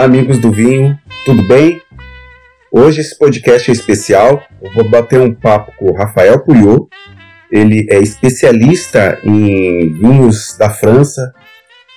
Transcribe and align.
Olá, 0.00 0.08
amigos 0.08 0.38
do 0.38 0.50
vinho, 0.50 0.98
tudo 1.26 1.46
bem? 1.46 1.78
Hoje 2.72 3.02
esse 3.02 3.18
podcast 3.18 3.70
é 3.70 3.74
especial. 3.74 4.42
Eu 4.62 4.72
vou 4.72 4.90
bater 4.90 5.20
um 5.20 5.34
papo 5.34 5.72
com 5.78 5.90
o 5.90 5.94
Rafael 5.94 6.42
Puyot. 6.42 6.86
Ele 7.52 7.86
é 7.90 7.98
especialista 7.98 9.20
em 9.22 9.92
vinhos 9.92 10.56
da 10.58 10.70
França 10.70 11.20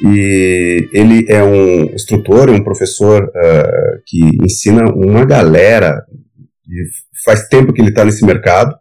e 0.01 0.89
ele 0.91 1.25
é 1.29 1.41
um 1.45 1.93
instrutor, 1.93 2.49
um 2.49 2.61
professor 2.61 3.23
uh, 3.23 4.01
que 4.05 4.19
ensina 4.43 4.83
uma 4.93 5.23
galera. 5.23 6.03
faz 7.23 7.47
tempo 7.47 7.71
que 7.71 7.79
ele 7.81 7.87
está 7.91 8.03
nesse 8.03 8.25
mercado. 8.25 8.75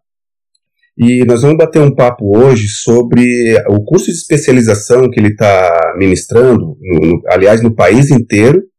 E 0.99 1.25
nós 1.27 1.43
vamos 1.43 1.59
bater 1.59 1.81
um 1.81 1.95
papo 1.95 2.37
hoje 2.37 2.67
sobre 2.67 3.25
o 3.69 3.85
curso 3.85 4.07
de 4.07 4.17
especialização 4.19 5.09
que 5.09 5.21
ele 5.21 5.29
está 5.29 5.95
ministrando, 5.97 6.77
no, 6.81 7.23
aliás, 7.29 7.63
no 7.63 7.73
país 7.73 8.11
inteiro, 8.11 8.72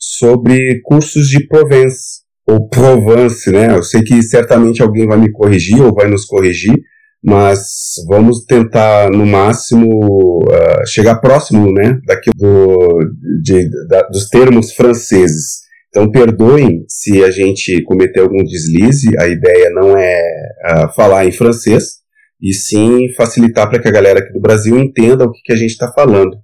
sobre 0.00 0.80
cursos 0.82 1.28
de 1.28 1.46
Provence, 1.46 2.22
ou 2.48 2.68
Provence, 2.68 3.50
né? 3.50 3.76
Eu 3.76 3.82
sei 3.82 4.02
que 4.02 4.22
certamente 4.22 4.82
alguém 4.82 5.06
vai 5.06 5.18
me 5.18 5.30
corrigir 5.30 5.82
ou 5.82 5.94
vai 5.94 6.08
nos 6.08 6.24
corrigir, 6.24 6.74
mas 7.22 7.94
vamos 8.08 8.44
tentar 8.46 9.10
no 9.10 9.26
máximo 9.26 10.42
uh, 10.44 10.86
chegar 10.86 11.20
próximo, 11.20 11.70
né, 11.70 12.00
daquilo 12.06 12.34
do, 12.34 12.98
de, 13.42 13.68
da, 13.88 14.02
dos 14.08 14.28
termos 14.28 14.72
franceses. 14.72 15.60
Então 15.88 16.10
perdoem 16.10 16.84
se 16.88 17.22
a 17.22 17.30
gente 17.30 17.82
cometer 17.82 18.20
algum 18.20 18.42
deslize. 18.42 19.10
A 19.18 19.26
ideia 19.28 19.70
não 19.70 19.96
é 19.96 20.22
uh, 20.66 20.94
falar 20.94 21.26
em 21.26 21.32
francês 21.32 22.00
e 22.40 22.54
sim 22.54 23.12
facilitar 23.16 23.68
para 23.68 23.80
que 23.80 23.88
a 23.88 23.92
galera 23.92 24.20
aqui 24.20 24.32
do 24.32 24.40
Brasil 24.40 24.78
entenda 24.78 25.24
o 25.24 25.30
que, 25.30 25.40
que 25.44 25.52
a 25.52 25.56
gente 25.56 25.72
está 25.72 25.92
falando. 25.92 26.38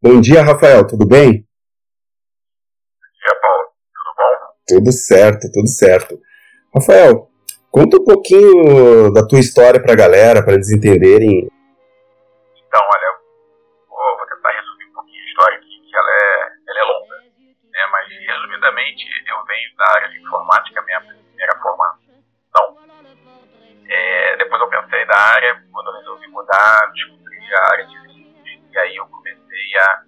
Bom 0.00 0.20
dia, 0.20 0.42
Rafael. 0.42 0.86
Tudo 0.86 1.06
bem? 1.06 1.44
Tudo 4.72 4.90
certo, 4.90 5.52
tudo 5.52 5.68
certo. 5.68 6.18
Rafael, 6.74 7.28
conta 7.70 8.00
um 8.00 8.04
pouquinho 8.04 9.12
da 9.12 9.20
tua 9.20 9.38
história 9.38 9.76
para 9.76 9.92
a 9.92 9.96
galera, 9.96 10.42
para 10.42 10.54
eles 10.54 10.72
entenderem. 10.72 11.44
Então, 12.56 12.80
olha, 12.80 13.08
vou, 13.86 14.16
vou, 14.16 14.26
tentar 14.26 14.48
resumir 14.48 14.88
um 14.88 14.94
pouquinho 14.94 15.20
a 15.20 15.28
história 15.28 15.58
aqui, 15.58 15.80
que 15.84 15.94
ela 15.94 16.10
é, 16.10 16.48
ela 16.68 16.80
é 16.80 16.84
longa. 16.84 17.16
Né? 17.68 17.80
Mas, 17.92 18.08
resumidamente, 18.08 19.04
eu 19.28 19.44
venho 19.44 19.76
da 19.76 19.92
área 19.92 20.08
de 20.08 20.18
informática, 20.22 20.82
minha 20.82 21.00
primeira 21.02 21.58
formação. 21.60 22.76
É, 23.90 24.36
depois 24.38 24.58
eu 24.58 24.68
pensei 24.70 25.04
na 25.04 25.18
área, 25.18 25.62
quando 25.70 25.88
eu 25.88 25.98
resolvi 25.98 26.28
mudar, 26.28 26.90
descobri 26.94 27.54
a 27.54 27.70
área 27.72 27.84
de 27.84 28.02
e 28.72 28.78
aí 28.78 28.96
eu 28.96 29.06
comecei 29.06 29.78
a, 29.78 30.02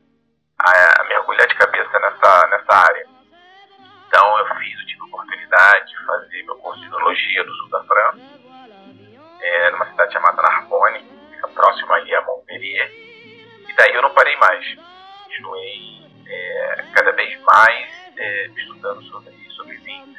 a 1.00 1.04
mergulhar 1.04 1.46
de 1.46 1.54
cabeça 1.54 1.98
nessa, 1.98 2.46
nessa 2.46 2.72
área. 2.72 3.13
Então 4.14 4.38
eu 4.38 4.46
fiz, 4.46 4.78
eu 4.78 4.86
tive 4.86 5.00
a 5.00 5.04
oportunidade 5.06 5.90
de 5.90 6.06
fazer 6.06 6.42
meu 6.44 6.54
curso 6.58 6.80
de 6.80 6.86
Enologia 6.86 7.42
do 7.42 7.52
sul 7.52 7.68
da 7.68 7.82
França, 7.82 8.20
é, 9.40 9.70
numa 9.72 9.86
cidade 9.90 10.12
chamada 10.12 10.40
Narbonne, 10.40 11.04
fica 11.32 11.48
próximo 11.48 11.92
ali 11.94 12.14
a 12.14 12.22
Montpellier. 12.22 12.92
E 13.68 13.72
daí 13.76 13.92
eu 13.92 14.02
não 14.02 14.14
parei 14.14 14.36
mais. 14.36 14.76
Continuei 15.24 16.06
é, 16.28 16.84
cada 16.94 17.10
vez 17.10 17.40
mais 17.40 17.88
é, 18.16 18.46
estudando 18.56 19.02
sobre, 19.02 19.34
sobre 19.50 19.78
vinhos. 19.78 20.16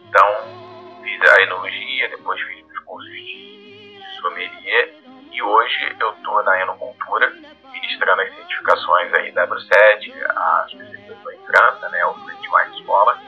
Então 0.00 1.00
fiz 1.02 1.32
a 1.32 1.40
Enologia, 1.44 2.10
depois 2.10 2.38
fiz 2.42 2.66
os 2.66 2.78
cursos 2.80 3.10
de, 3.10 4.00
de 4.00 4.20
sommelier 4.20 4.94
e 5.32 5.42
hoje 5.42 5.96
eu 5.98 6.10
estou 6.12 6.42
na 6.42 6.60
Enocultura, 6.60 7.32
ministrando 7.72 8.20
as 8.20 8.34
certificações 8.34 9.14
aí 9.14 9.32
da 9.32 9.46
Bruxelles, 9.46 10.12
a 10.28 10.66
especialização 10.66 11.32
em 11.32 11.46
França, 11.46 11.88
né, 11.88 12.04
o 12.04 12.12
French 12.12 12.48
Escola, 12.88 13.20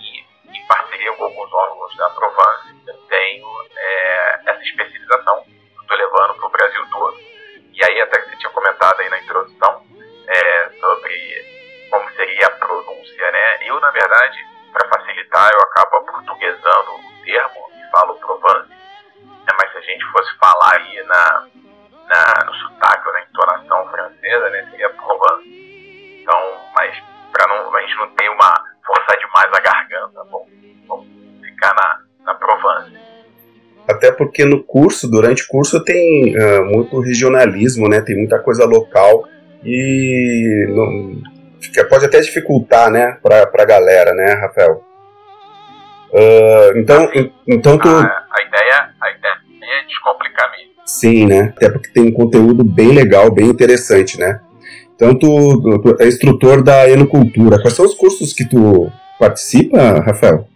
e 0.00 0.58
em 0.58 0.66
parceria 0.66 1.12
com 1.12 1.24
alguns 1.24 1.52
órgãos 1.52 1.96
da 1.96 2.10
Provence, 2.10 2.74
eu 2.88 2.94
tenho 3.08 3.46
é, 3.76 4.40
essa 4.46 4.62
especialização 4.62 5.44
que 5.44 5.80
estou 5.80 5.96
levando 5.96 6.34
para 6.34 6.46
o 6.46 6.50
Brasil 6.50 6.86
todo. 6.90 7.16
E 7.72 7.84
aí, 7.84 8.00
até 8.00 8.20
que 8.20 8.30
você 8.30 8.36
tinha 8.36 8.50
comentado 8.50 9.00
aí 9.00 9.08
na 9.08 9.20
introdução 9.20 9.86
é, 10.26 10.70
sobre 10.80 11.88
como 11.88 12.10
seria 12.16 12.46
a 12.46 12.50
pronúncia, 12.50 13.30
né? 13.30 13.58
Eu, 13.68 13.78
na 13.78 13.92
verdade, 13.92 14.44
para 14.72 14.88
facilitar, 14.88 15.50
eu 15.54 15.60
acabo 15.60 16.04
portuguesando 16.06 16.94
o 16.96 17.24
termo 17.24 17.70
e 17.76 17.90
falo 17.92 18.18
Provence, 18.18 18.70
né? 18.70 19.52
mas 19.56 19.70
se 19.70 19.78
a 19.78 19.82
gente 19.82 20.04
fosse 20.06 20.36
falar 20.38 20.75
porque 34.16 34.44
no 34.44 34.62
curso, 34.62 35.08
durante 35.08 35.42
o 35.42 35.48
curso, 35.48 35.82
tem 35.82 36.36
uh, 36.36 36.64
muito 36.64 37.00
regionalismo, 37.00 37.88
né? 37.88 38.00
Tem 38.00 38.16
muita 38.16 38.38
coisa 38.38 38.64
local 38.64 39.24
e 39.64 40.66
não, 40.68 41.22
pode 41.88 42.04
até 42.04 42.20
dificultar, 42.20 42.90
né, 42.90 43.18
para 43.22 43.48
a 43.52 43.64
galera, 43.64 44.14
né, 44.14 44.32
Rafael? 44.34 44.82
Uh, 46.12 46.78
então, 46.78 47.10
então 47.46 47.78
tu... 47.78 47.88
a, 47.88 48.00
a, 48.00 48.42
ideia, 48.46 48.90
a 49.00 49.10
ideia 49.10 49.34
é 49.62 49.86
descomplicar 49.86 50.50
mesmo. 50.52 50.72
Sim, 50.84 51.26
né? 51.26 51.52
Até 51.56 51.68
porque 51.68 51.88
tem 51.88 52.04
um 52.04 52.12
conteúdo 52.12 52.62
bem 52.62 52.92
legal, 52.92 53.30
bem 53.30 53.46
interessante, 53.46 54.18
né? 54.18 54.40
Então, 54.94 55.18
tu, 55.18 55.80
tu 55.82 55.96
é 56.00 56.06
instrutor 56.06 56.62
da 56.62 56.88
Enocultura. 56.88 57.60
Quais 57.60 57.74
são 57.74 57.84
os 57.84 57.94
cursos 57.94 58.32
que 58.32 58.48
tu 58.48 58.90
participa, 59.18 60.00
Rafael? 60.00 60.48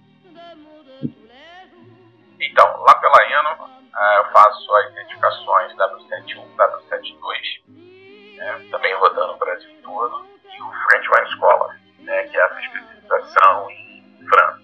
Faço 4.32 4.74
as 4.76 4.92
certificações 4.94 5.72
W71, 5.76 6.56
W72, 6.56 8.36
né? 8.36 8.68
também 8.70 8.94
rodando 8.94 9.32
o 9.34 9.38
Brasil 9.38 9.70
todo, 9.82 10.26
e 10.44 10.62
o 10.62 10.72
French 10.84 11.08
Wine 11.08 11.30
Scholar, 11.36 11.80
né? 12.00 12.28
que 12.28 12.36
é 12.36 12.40
essa 12.40 12.60
especialização 12.60 13.70
em 13.70 14.26
França. 14.28 14.60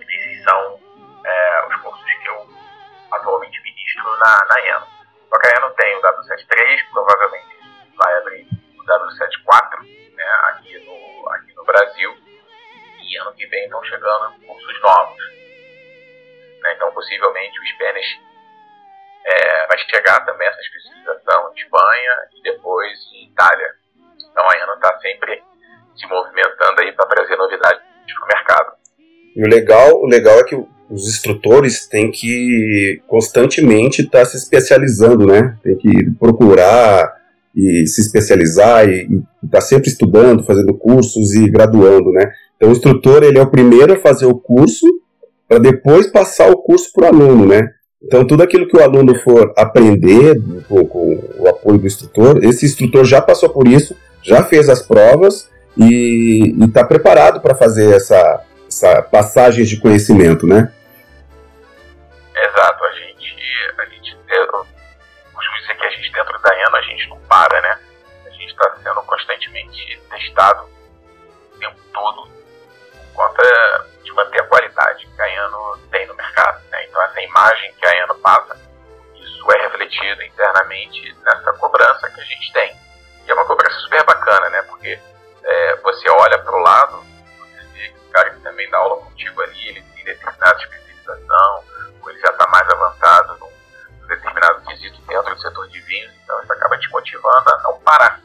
Esses 0.00 0.44
são 0.44 0.80
é, 1.24 1.66
os 1.68 1.76
cursos 1.76 2.04
que 2.04 2.28
eu 2.28 2.48
atualmente 3.12 3.62
ministro 3.62 4.16
na, 4.18 4.38
na 4.48 4.66
Eno. 4.66 4.86
Só 5.28 5.38
que 5.38 5.46
a 5.46 5.70
tem 5.70 5.96
o 5.96 6.02
W73, 6.02 6.90
provavelmente 6.92 7.60
vai 7.96 8.18
abrir 8.18 8.46
o 8.76 8.82
W74 8.84 10.14
né, 10.14 10.24
aqui, 10.44 10.78
no, 10.84 11.28
aqui 11.30 11.54
no 11.54 11.64
Brasil. 11.64 12.16
E 13.00 13.16
ano 13.18 13.32
que 13.34 13.46
vem 13.46 13.64
estão 13.64 13.82
chegando 13.84 14.34
cursos 14.46 14.80
novos. 14.82 15.18
Né, 16.62 16.74
então, 16.74 16.92
possivelmente, 16.92 17.58
o 17.60 17.66
Spanish 17.66 18.29
é, 19.24 19.66
vai 19.66 19.78
chegar 19.78 20.24
também 20.24 20.48
essa 20.48 20.60
especialização 20.60 21.50
em 21.50 21.60
Espanha 21.60 22.12
e 22.38 22.42
depois 22.42 22.98
em 23.14 23.26
Itália. 23.26 23.68
Então, 24.30 24.44
a 24.48 24.56
Eno 24.56 24.74
está 24.74 24.98
sempre 24.98 25.42
se 25.96 26.06
movimentando 26.06 26.80
aí 26.80 26.92
para 26.92 27.06
trazer 27.06 27.36
novidades 27.36 27.82
para 28.14 28.24
o 28.24 28.28
mercado. 28.28 28.72
O 29.36 29.48
legal, 29.48 30.02
o 30.02 30.06
legal 30.06 30.38
é 30.40 30.44
que 30.44 30.54
os 30.90 31.08
instrutores 31.08 31.86
têm 31.86 32.10
que 32.10 33.00
constantemente 33.06 34.02
estar 34.02 34.20
tá 34.20 34.24
se 34.24 34.36
especializando, 34.36 35.26
né? 35.26 35.56
Tem 35.62 35.76
que 35.76 36.10
procurar 36.18 37.16
e 37.54 37.86
se 37.86 38.00
especializar 38.00 38.88
e 38.88 39.22
estar 39.44 39.58
tá 39.58 39.60
sempre 39.60 39.88
estudando, 39.88 40.44
fazendo 40.44 40.74
cursos 40.74 41.34
e 41.34 41.48
graduando, 41.48 42.10
né? 42.12 42.32
Então 42.56 42.68
o 42.68 42.72
instrutor 42.72 43.22
ele 43.22 43.38
é 43.38 43.42
o 43.42 43.50
primeiro 43.50 43.94
a 43.94 44.00
fazer 44.00 44.26
o 44.26 44.38
curso 44.38 44.86
para 45.48 45.58
depois 45.58 46.06
passar 46.08 46.50
o 46.50 46.58
curso 46.58 46.92
para 46.92 47.04
o 47.04 47.08
aluno, 47.08 47.46
né? 47.46 47.60
Então 48.02 48.26
tudo 48.26 48.42
aquilo 48.42 48.66
que 48.66 48.76
o 48.76 48.82
aluno 48.82 49.14
for 49.20 49.52
aprender 49.56 50.40
com, 50.68 50.86
com 50.86 51.34
o 51.38 51.48
apoio 51.48 51.78
do 51.78 51.86
instrutor, 51.86 52.42
esse 52.42 52.64
instrutor 52.64 53.04
já 53.04 53.20
passou 53.20 53.50
por 53.50 53.68
isso, 53.68 53.96
já 54.22 54.42
fez 54.42 54.68
as 54.68 54.80
provas 54.80 55.50
e 55.76 56.54
está 56.64 56.84
preparado 56.84 57.40
para 57.40 57.54
fazer 57.54 57.94
essa, 57.94 58.42
essa 58.66 59.02
passagem 59.02 59.64
de 59.64 59.78
conhecimento, 59.78 60.46
né? 60.46 60.72
Exato, 62.34 62.84
a 62.84 62.92
gente, 62.92 63.36
a 63.78 63.84
gente 63.84 64.16
eu 64.28 64.46
costumo 64.46 65.56
dizer 65.60 65.74
que 65.74 65.84
a 65.84 65.90
gente 65.90 66.12
dentro 66.12 66.40
da 66.40 66.58
ENA 66.58 66.78
a 66.78 66.82
gente 66.82 67.08
não 67.10 67.18
para, 67.28 67.60
né? 67.60 67.78
A 68.26 68.30
gente 68.30 68.46
está 68.46 68.76
sendo 68.82 69.02
constantemente 69.02 70.00
testado 70.08 70.64
o 71.54 71.58
tempo 71.58 71.76
todo 71.92 72.30
de 73.99 73.99
manter 74.20 74.40
a 74.40 74.46
qualidade 74.46 75.06
que 75.06 75.22
a 75.22 75.28
ENO 75.28 75.78
tem 75.90 76.06
no 76.06 76.14
mercado. 76.14 76.60
Né? 76.70 76.84
Então 76.84 77.02
essa 77.02 77.20
imagem 77.20 77.74
que 77.74 77.86
a 77.86 77.96
ENO 77.96 78.14
passa, 78.16 78.56
isso 79.14 79.52
é 79.52 79.62
refletido 79.62 80.22
internamente 80.22 81.16
nessa 81.24 81.52
cobrança 81.54 82.10
que 82.10 82.20
a 82.20 82.24
gente 82.24 82.52
tem. 82.52 82.76
E 83.26 83.30
é 83.30 83.34
uma 83.34 83.46
cobrança 83.46 83.78
super 83.80 84.04
bacana, 84.04 84.48
né? 84.50 84.62
Porque 84.62 84.98
é, 85.42 85.76
você 85.76 86.08
olha 86.10 86.38
para 86.38 86.54
o 86.54 86.58
lado, 86.58 87.04
você 87.38 87.62
vê 87.72 87.88
que 87.88 87.98
o 87.98 88.10
cara 88.10 88.30
que 88.30 88.40
também 88.40 88.68
dá 88.70 88.78
aula 88.78 89.02
contigo 89.02 89.40
ali, 89.42 89.68
ele 89.68 89.82
tem 89.82 90.04
determinada 90.04 90.58
especialização, 90.58 91.64
ou 92.02 92.10
ele 92.10 92.20
já 92.20 92.30
está 92.30 92.46
mais 92.48 92.68
avançado 92.68 93.38
num 93.38 94.06
determinado 94.06 94.60
quesito 94.62 95.00
dentro 95.02 95.34
do 95.34 95.40
setor 95.40 95.68
de 95.68 95.80
vinhos, 95.80 96.12
então 96.24 96.42
isso 96.42 96.52
acaba 96.52 96.78
te 96.78 96.90
motivando 96.90 97.50
a 97.50 97.58
não 97.62 97.78
parar. 97.80 98.20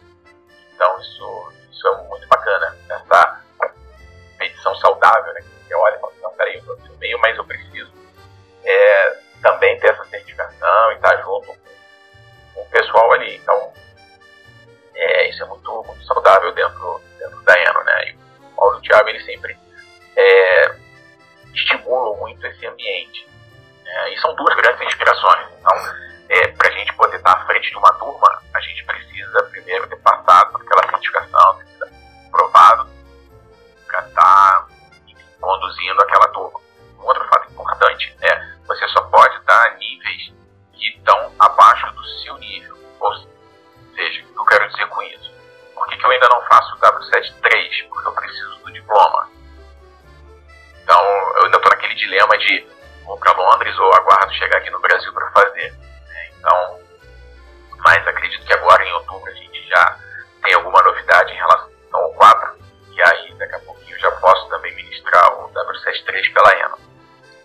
Então 0.74 1.00
isso, 1.00 1.54
isso 1.72 1.88
é 1.88 1.98
muito 2.10 2.28
bacana, 2.28 2.76
essa 2.90 3.46
você 5.66 5.76
olha 5.76 5.96
e 5.96 6.00
fala, 6.00 6.14
não, 6.22 6.32
peraí, 6.32 6.56
eu 6.56 6.60
estou 6.60 6.78
no 6.78 6.98
meio, 6.98 7.20
mas 7.20 7.38
eu 7.38 7.46
preciso 7.46 7.92
é, 8.64 9.18
também 9.42 9.80
ter 9.80 9.92
essa 9.92 10.06
certificação 10.06 10.92
e 10.92 10.96
estar 10.96 11.18
junto 11.18 11.56
com 12.54 12.62
o 12.62 12.70
pessoal 12.70 13.12
ali. 13.14 13.36
Então, 13.38 13.74
é, 14.96 15.30
isso 15.30 15.44
é 15.44 15.46
muito, 15.48 15.84
muito 15.84 16.06
saudável 16.06 16.52
dentro, 16.54 17.02
dentro 17.20 17.42
da 17.44 17.60
Eno, 17.60 17.84
né? 17.84 18.10
E 18.10 18.16
o 18.44 18.56
Paulo 18.56 18.76
e 18.76 18.80
o 18.80 18.82
Thiago, 18.82 19.10
ele 19.10 19.24
sempre 19.24 19.58
é, 20.16 20.76
estimulam 21.54 22.18
muito 22.18 22.46
esse 22.48 22.66
ambiente. 22.66 23.28
É, 23.86 24.14
e 24.14 24.20
são 24.20 24.34
duas 24.36 24.56
grandes 24.56 24.82
inspirações. 24.82 25.48
Então, 25.60 25.78
é, 26.30 26.48
para 26.48 26.70
a 26.70 26.72
gente 26.72 26.94
poder 26.96 27.18
estar 27.18 27.34
à 27.34 27.46
frente 27.46 27.70
de 27.70 27.78
uma 27.78 27.94
turma, 27.94 28.42
a 28.54 28.60
gente 28.62 28.84
precisa 28.86 29.44
primeiro 29.52 29.88
ter 29.88 29.98
passado 29.98 30.35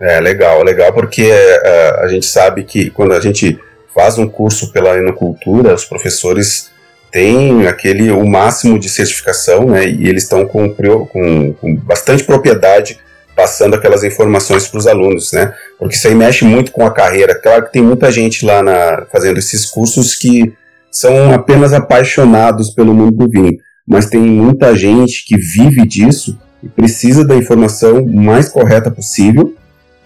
É 0.01 0.19
legal, 0.19 0.63
legal, 0.63 0.93
porque 0.95 1.25
é, 1.31 1.97
a 1.99 2.09
gente 2.09 2.25
sabe 2.25 2.65
que 2.65 2.89
quando 2.89 3.13
a 3.13 3.21
gente 3.21 3.59
faz 3.95 4.17
um 4.17 4.27
curso 4.27 4.73
pela 4.73 4.97
Enocultura, 4.97 5.75
os 5.75 5.85
professores 5.85 6.71
têm 7.13 7.67
aquele 7.67 8.11
o 8.11 8.27
máximo 8.27 8.79
de 8.79 8.89
certificação, 8.89 9.67
né? 9.67 9.87
E 9.87 10.09
eles 10.09 10.23
estão 10.23 10.47
com, 10.47 10.73
com, 10.73 11.53
com 11.53 11.77
bastante 11.77 12.25
propriedade 12.25 12.99
passando 13.37 13.75
aquelas 13.75 14.03
informações 14.03 14.69
para 14.69 14.79
os 14.79 14.87
alunos, 14.87 15.33
né? 15.33 15.53
Porque 15.79 15.95
isso 15.95 16.09
aí 16.09 16.15
mexe 16.15 16.45
muito 16.45 16.73
com 16.73 16.85
a 16.87 16.91
carreira. 16.91 17.35
Claro 17.35 17.67
que 17.67 17.73
tem 17.73 17.83
muita 17.83 18.11
gente 18.11 18.45
lá 18.47 18.63
na, 18.63 19.07
fazendo 19.13 19.39
esses 19.39 19.67
cursos 19.67 20.15
que 20.15 20.55
são 20.91 21.33
apenas 21.35 21.73
apaixonados 21.75 22.71
pelo 22.71 22.95
mundo 22.95 23.17
do 23.17 23.29
vinho, 23.29 23.57
mas 23.87 24.07
tem 24.07 24.21
muita 24.21 24.75
gente 24.75 25.25
que 25.27 25.37
vive 25.37 25.87
disso 25.87 26.39
e 26.63 26.69
precisa 26.69 27.25
da 27.25 27.35
informação 27.35 28.05
mais 28.07 28.49
correta 28.49 28.91
possível 28.91 29.55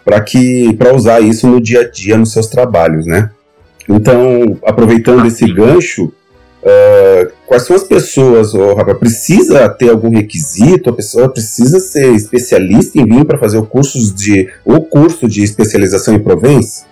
para 0.04 0.20
que 0.20 0.74
para 0.74 0.94
usar 0.94 1.20
isso 1.20 1.46
no 1.46 1.60
dia 1.60 1.80
a 1.80 1.90
dia 1.90 2.16
nos 2.16 2.32
seus 2.32 2.46
trabalhos, 2.46 3.06
né? 3.06 3.30
Então, 3.88 4.58
aproveitando 4.64 5.26
esse 5.26 5.46
gancho, 5.52 6.04
uh, 6.04 7.32
quais 7.46 7.64
são 7.64 7.76
as 7.76 7.84
pessoas, 7.84 8.54
oh, 8.54 8.74
Rafa, 8.74 8.94
precisa 8.94 9.68
ter 9.68 9.90
algum 9.90 10.10
requisito? 10.10 10.90
A 10.90 10.92
pessoa 10.92 11.28
precisa 11.28 11.78
ser 11.80 12.12
especialista 12.14 12.98
em 12.98 13.04
vinho 13.04 13.24
para 13.24 13.38
fazer 13.38 13.58
o 13.58 13.66
curso 13.66 13.98
de 14.14 14.48
o 14.64 14.80
curso 14.80 15.28
de 15.28 15.42
especialização 15.42 16.14
em 16.14 16.18
Provence? 16.18 16.84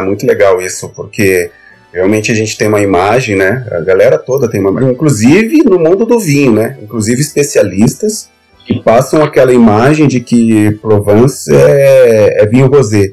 Muito 0.00 0.26
legal 0.26 0.60
isso, 0.60 0.88
porque 0.90 1.50
realmente 1.92 2.32
a 2.32 2.34
gente 2.34 2.56
tem 2.56 2.68
uma 2.68 2.80
imagem, 2.80 3.36
né? 3.36 3.66
A 3.70 3.80
galera 3.80 4.18
toda 4.18 4.48
tem 4.48 4.60
uma 4.60 4.70
imagem, 4.70 4.92
inclusive 4.92 5.62
no 5.64 5.78
mundo 5.78 6.06
do 6.06 6.18
vinho, 6.18 6.52
né? 6.52 6.78
Inclusive 6.80 7.20
especialistas 7.20 8.30
que 8.64 8.80
passam 8.80 9.22
aquela 9.22 9.52
imagem 9.52 10.06
de 10.06 10.20
que 10.20 10.70
Provence 10.80 11.52
é, 11.52 12.42
é 12.42 12.46
vinho 12.46 12.68
rosé. 12.68 13.10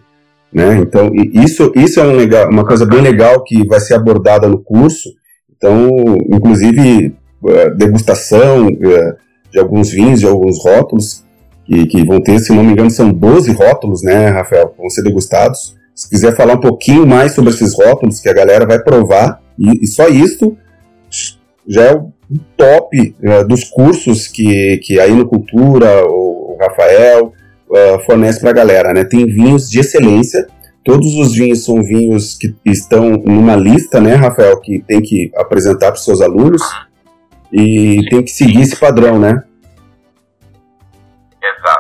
Né? 0.52 0.78
Então, 0.78 1.12
isso, 1.34 1.72
isso 1.76 2.00
é 2.00 2.04
um 2.04 2.16
legal, 2.16 2.50
uma 2.50 2.66
coisa 2.66 2.86
bem 2.86 3.02
legal 3.02 3.44
que 3.44 3.68
vai 3.68 3.80
ser 3.80 3.94
abordada 3.94 4.48
no 4.48 4.60
curso. 4.60 5.10
Então, 5.56 6.18
inclusive, 6.32 7.14
eh, 7.48 7.70
degustação 7.72 8.68
eh, 8.68 9.14
de 9.52 9.60
alguns 9.60 9.92
vinhos, 9.92 10.20
de 10.20 10.26
alguns 10.26 10.64
rótulos, 10.64 11.24
que, 11.66 11.86
que 11.86 12.06
vão 12.06 12.20
ter, 12.20 12.40
se 12.40 12.52
não 12.52 12.64
me 12.64 12.72
engano, 12.72 12.90
são 12.90 13.12
12 13.12 13.52
rótulos, 13.52 14.02
né, 14.02 14.30
Rafael, 14.30 14.70
que 14.70 14.78
vão 14.78 14.90
ser 14.90 15.04
degustados. 15.04 15.76
Se 16.00 16.10
quiser 16.10 16.34
falar 16.34 16.54
um 16.54 16.62
pouquinho 16.62 17.06
mais 17.06 17.34
sobre 17.34 17.50
esses 17.50 17.76
rótulos 17.76 18.22
que 18.22 18.30
a 18.30 18.34
galera 18.34 18.66
vai 18.66 18.80
provar, 18.82 19.42
e, 19.60 19.84
e 19.84 19.86
só 19.86 20.08
isso 20.08 20.58
já 21.68 21.84
é 21.88 21.94
o 21.94 22.10
top 22.56 23.16
uh, 23.22 23.46
dos 23.46 23.66
cursos 23.66 24.26
que, 24.26 24.78
que 24.78 24.98
a 24.98 25.08
Inocultura, 25.08 26.06
o, 26.06 26.54
o 26.54 26.58
Rafael, 26.58 27.34
uh, 27.70 28.00
fornece 28.06 28.40
para 28.40 28.52
a 28.52 28.54
galera. 28.54 28.94
Né? 28.94 29.04
Tem 29.04 29.26
vinhos 29.26 29.70
de 29.70 29.82
excelência, 29.82 30.48
todos 30.86 31.14
os 31.16 31.34
vinhos 31.36 31.66
são 31.66 31.84
vinhos 31.84 32.38
que 32.38 32.56
estão 32.66 33.18
numa 33.18 33.58
lista, 33.58 34.00
né, 34.00 34.16
Rafael, 34.16 34.58
que 34.62 34.82
tem 34.88 35.02
que 35.02 35.30
apresentar 35.36 35.88
para 35.88 36.00
os 36.00 36.06
seus 36.06 36.22
alunos 36.22 36.62
e 37.52 38.08
tem 38.10 38.24
que 38.24 38.32
seguir 38.32 38.62
esse 38.62 38.78
padrão, 38.78 39.20
né? 39.20 39.44
Exato. 41.44 41.79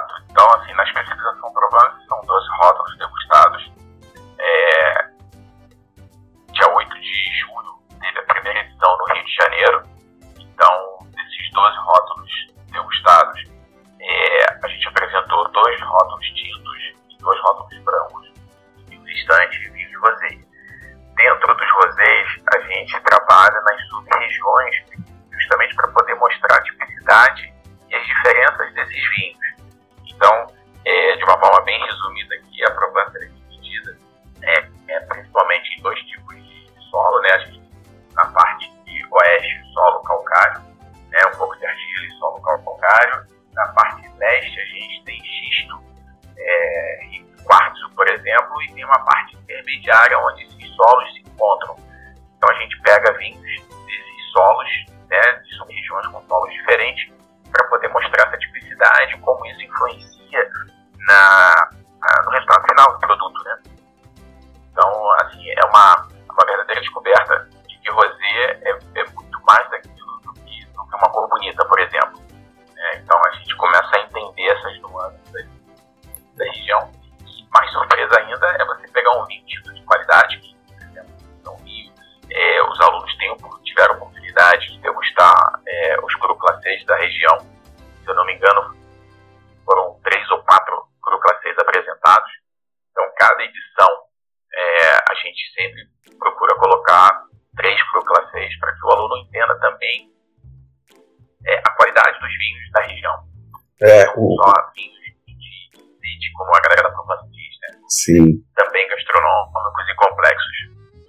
Solo, 36.99 37.21
né? 37.21 37.29
A 37.31 37.37
gente, 37.39 37.58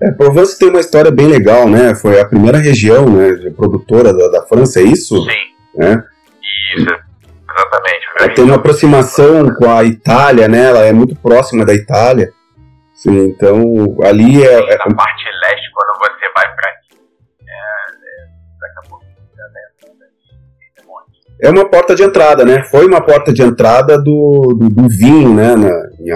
É, 0.02 0.11
Provence 0.12 0.59
tem 0.59 0.71
uma 0.71 0.80
história 0.80 1.11
bem 1.11 1.26
legal, 1.26 1.69
né? 1.69 1.95
Foi 1.95 2.19
a 2.19 2.26
primeira 2.26 2.59
região 2.59 3.07
né, 3.09 3.50
produtora 3.54 4.14
da, 4.14 4.28
da 4.28 4.42
França, 4.47 4.80
é 4.80 4.85
isso? 4.85 5.23
Sim. 5.23 5.38
Né? 5.76 6.02
Isso, 6.75 6.87
exatamente. 6.88 8.07
Ela 8.19 8.35
tem 8.35 8.45
uma 8.45 8.57
aproximação 8.57 9.54
com 9.54 9.71
a 9.71 9.85
Itália, 9.85 10.49
né? 10.49 10.66
Ela 10.66 10.85
é 10.87 10.92
muito 10.92 11.14
próxima 11.16 11.66
da 11.66 11.75
Itália. 11.75 12.33
Sim, 12.95 13.26
então 13.26 13.62
ali 14.02 14.42
é. 14.42 14.57
Sim, 14.57 14.66
na 14.66 14.95
parte 14.95 15.25
leste, 15.42 15.71
quando 15.75 15.99
você 15.99 16.26
vai 16.37 16.54
para 16.54 16.71
é, 16.71 17.52
é, 17.52 18.26
daqui 18.61 18.78
a 18.78 18.88
pouco 18.88 19.11
é 21.42 21.49
uma 21.49 21.69
porta 21.69 21.95
de 21.95 22.02
entrada, 22.02 22.45
né? 22.45 22.62
Foi 22.64 22.87
uma 22.87 23.00
porta 23.00 23.33
de 23.33 23.42
entrada 23.42 23.97
do, 23.99 24.54
do, 24.59 24.69
do 24.69 24.88
vinho, 24.88 25.35
né? 25.35 25.57
Na, 25.57 25.71
em 25.99 26.11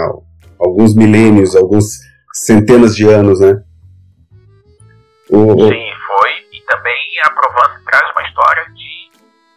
alguns 0.58 0.94
milênios, 0.94 1.56
alguns 1.56 1.98
centenas 2.34 2.94
de 2.94 3.08
anos, 3.08 3.40
né? 3.40 3.62
O, 5.30 5.68
Sim, 5.68 5.92
foi. 6.06 6.48
E 6.52 6.60
também 6.66 7.20
a 7.22 7.30
Provence 7.30 7.84
traz 7.84 8.10
uma 8.10 8.26
história 8.26 8.64
de, 8.70 9.10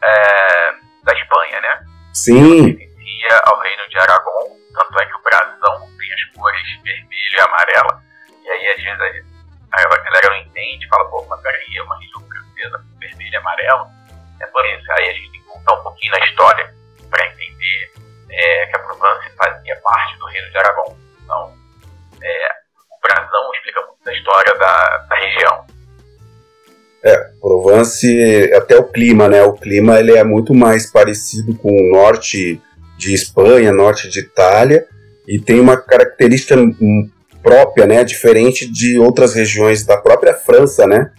é, 0.03 0.71
da 1.03 1.13
Espanha, 1.13 1.61
né? 1.61 1.85
Sim. 2.13 2.77
Que 2.77 3.27
ao 3.45 3.59
reino 3.59 3.89
de 3.89 3.97
Aragão, 3.99 4.57
tanto 4.73 4.99
é 4.99 5.05
que 5.05 5.15
o 5.15 5.21
brasão 5.21 5.79
tem 5.97 6.13
as 6.13 6.23
cores 6.35 6.61
vermelho 6.83 7.37
e 7.37 7.41
amarela. 7.41 8.03
E 8.43 8.49
aí, 8.49 8.69
às 8.69 8.81
vezes, 8.81 9.25
a, 9.71 9.81
a 9.81 9.97
galera 10.03 10.29
não 10.29 10.37
entende, 10.37 10.87
fala, 10.87 11.09
pô, 11.09 11.25
mas 11.29 11.41
peraí, 11.41 11.77
é 11.77 11.83
uma 11.83 11.99
região 11.99 12.21
francesa 12.21 12.77
com 12.77 12.99
vermelho 12.99 13.33
e 13.33 13.35
amarelo. 13.35 13.87
É 14.39 14.45
por 14.47 14.65
isso. 14.65 14.91
Aí 14.93 15.09
a 15.09 15.13
gente 15.13 15.31
tem 15.31 15.41
que 15.41 15.47
voltar 15.47 15.73
um 15.73 15.83
pouquinho 15.83 16.11
na 16.13 16.25
história 16.25 16.73
para 17.09 17.27
entender 17.27 17.91
é, 18.29 18.65
que 18.67 18.75
a 18.75 18.79
Provence 18.79 19.29
fazia 19.35 19.75
parte 19.83 20.17
do 20.17 20.25
reino 20.27 20.51
de 20.51 20.57
Aragão. 20.57 20.97
Então, 21.23 21.53
é, 22.21 22.49
brasão 23.01 23.51
explica 23.53 23.81
muito 23.81 24.03
da 24.03 24.13
história 24.13 24.53
da, 24.57 25.05
da 25.09 25.15
região. 25.15 25.65
É, 27.03 27.17
Provence, 27.39 28.51
até 28.53 28.77
o 28.77 28.83
clima, 28.83 29.29
né? 29.29 29.43
O 29.43 29.53
clima 29.53 29.99
ele 29.99 30.17
é 30.17 30.23
muito 30.23 30.53
mais 30.53 30.91
parecido 30.91 31.55
com 31.55 31.69
o 31.69 31.91
norte 31.91 32.61
de 32.97 33.13
Espanha, 33.13 33.71
norte 33.71 34.09
de 34.09 34.19
Itália, 34.19 34.85
e 35.27 35.39
tem 35.39 35.59
uma 35.59 35.77
característica 35.77 36.55
própria, 37.43 37.85
né? 37.85 38.03
Diferente 38.03 38.69
de 38.69 38.99
outras 38.99 39.33
regiões 39.33 39.85
da 39.85 39.97
própria 39.97 40.33
França, 40.33 40.85
né? 40.87 41.11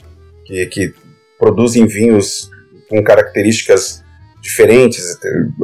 Que, 0.44 0.66
que 0.66 0.94
produzem 1.38 1.86
vinhos 1.86 2.50
com 2.88 3.02
características 3.02 4.04
diferentes. 4.40 5.04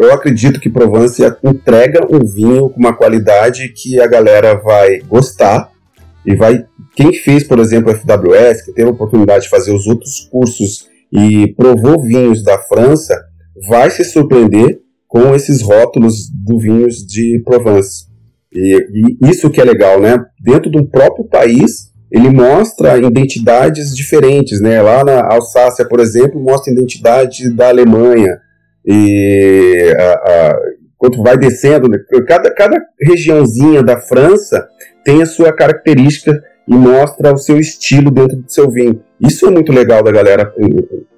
Eu 0.00 0.12
acredito 0.12 0.60
que 0.60 0.70
Provence 0.70 1.22
entrega 1.42 2.06
um 2.10 2.24
vinho 2.24 2.70
com 2.70 2.78
uma 2.78 2.96
qualidade 2.96 3.68
que 3.68 4.00
a 4.00 4.06
galera 4.06 4.54
vai 4.54 5.00
gostar 5.00 5.73
e 6.26 6.34
vai. 6.34 6.64
Quem 6.94 7.12
fez, 7.12 7.44
por 7.44 7.58
exemplo, 7.58 7.90
a 7.90 7.94
FWS, 7.94 8.64
que 8.64 8.72
teve 8.72 8.88
a 8.88 8.92
oportunidade 8.92 9.44
de 9.44 9.50
fazer 9.50 9.72
os 9.72 9.86
outros 9.86 10.28
cursos 10.30 10.88
e 11.12 11.52
provou 11.54 12.02
vinhos 12.02 12.42
da 12.42 12.58
França, 12.58 13.14
vai 13.68 13.90
se 13.90 14.04
surpreender 14.04 14.80
com 15.06 15.34
esses 15.34 15.62
rótulos 15.62 16.28
do 16.44 16.58
vinhos 16.58 16.96
de 17.06 17.40
Provence. 17.44 18.06
E, 18.52 19.18
e 19.22 19.30
isso 19.30 19.50
que 19.50 19.60
é 19.60 19.64
legal, 19.64 20.00
né? 20.00 20.16
Dentro 20.40 20.70
do 20.70 20.88
próprio 20.88 21.24
país, 21.24 21.92
ele 22.10 22.30
mostra 22.30 22.96
identidades 22.98 23.94
diferentes, 23.94 24.60
né? 24.60 24.80
Lá 24.80 25.04
na 25.04 25.32
Alsácia, 25.32 25.86
por 25.86 26.00
exemplo, 26.00 26.40
mostra 26.40 26.72
a 26.72 26.74
identidade 26.74 27.50
da 27.50 27.68
Alemanha. 27.68 28.38
E 28.86 29.92
a, 29.98 30.12
a, 30.12 30.58
quando 30.96 31.22
vai 31.22 31.36
descendo, 31.36 31.88
né? 31.88 31.98
cada, 32.26 32.52
cada 32.54 32.80
regiãozinha 33.06 33.82
da 33.82 34.00
França 34.00 34.66
tem 35.04 35.22
a 35.22 35.26
sua 35.26 35.52
característica 35.52 36.32
e 36.66 36.74
mostra 36.74 37.32
o 37.32 37.38
seu 37.38 37.58
estilo 37.58 38.10
dentro 38.10 38.36
do 38.38 38.50
seu 38.50 38.70
vinho. 38.70 39.02
Isso 39.20 39.46
é 39.46 39.50
muito 39.50 39.72
legal 39.72 40.02
da 40.02 40.10
galera 40.10 40.52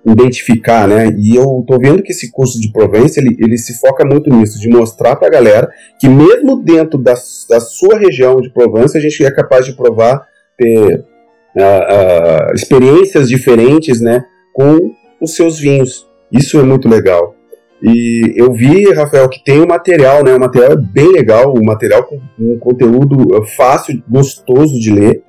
identificar, 0.04 0.86
né? 0.88 1.14
E 1.18 1.36
eu 1.36 1.64
tô 1.66 1.78
vendo 1.78 2.02
que 2.02 2.12
esse 2.12 2.30
curso 2.30 2.60
de 2.60 2.70
Provence, 2.72 3.18
ele, 3.18 3.36
ele 3.38 3.56
se 3.56 3.78
foca 3.78 4.04
muito 4.04 4.28
nisso, 4.30 4.60
de 4.60 4.68
mostrar 4.68 5.16
pra 5.16 5.28
galera 5.28 5.68
que 6.00 6.08
mesmo 6.08 6.62
dentro 6.62 6.98
da, 6.98 7.14
da 7.48 7.60
sua 7.60 7.98
região 7.98 8.40
de 8.40 8.50
Provence, 8.50 8.96
a 8.96 9.00
gente 9.00 9.24
é 9.24 9.30
capaz 9.30 9.64
de 9.64 9.76
provar, 9.76 10.26
ter 10.58 10.98
uh, 10.98 12.50
uh, 12.50 12.54
experiências 12.54 13.28
diferentes, 13.28 14.00
né? 14.00 14.24
Com 14.52 14.92
os 15.20 15.34
seus 15.34 15.58
vinhos. 15.58 16.06
Isso 16.32 16.58
é 16.58 16.62
muito 16.62 16.88
legal. 16.88 17.35
E 17.82 18.34
eu 18.36 18.52
vi, 18.52 18.92
Rafael, 18.92 19.28
que 19.28 19.44
tem 19.44 19.60
o 19.60 19.64
um 19.64 19.68
material, 19.68 20.24
né? 20.24 20.34
O 20.34 20.40
material 20.40 20.72
é 20.72 20.76
bem 20.76 21.12
legal, 21.12 21.54
um 21.56 21.64
material 21.64 22.04
com 22.04 22.20
um 22.38 22.58
conteúdo 22.58 23.44
fácil, 23.56 24.02
gostoso 24.08 24.78
de 24.80 24.92
ler 24.92 25.22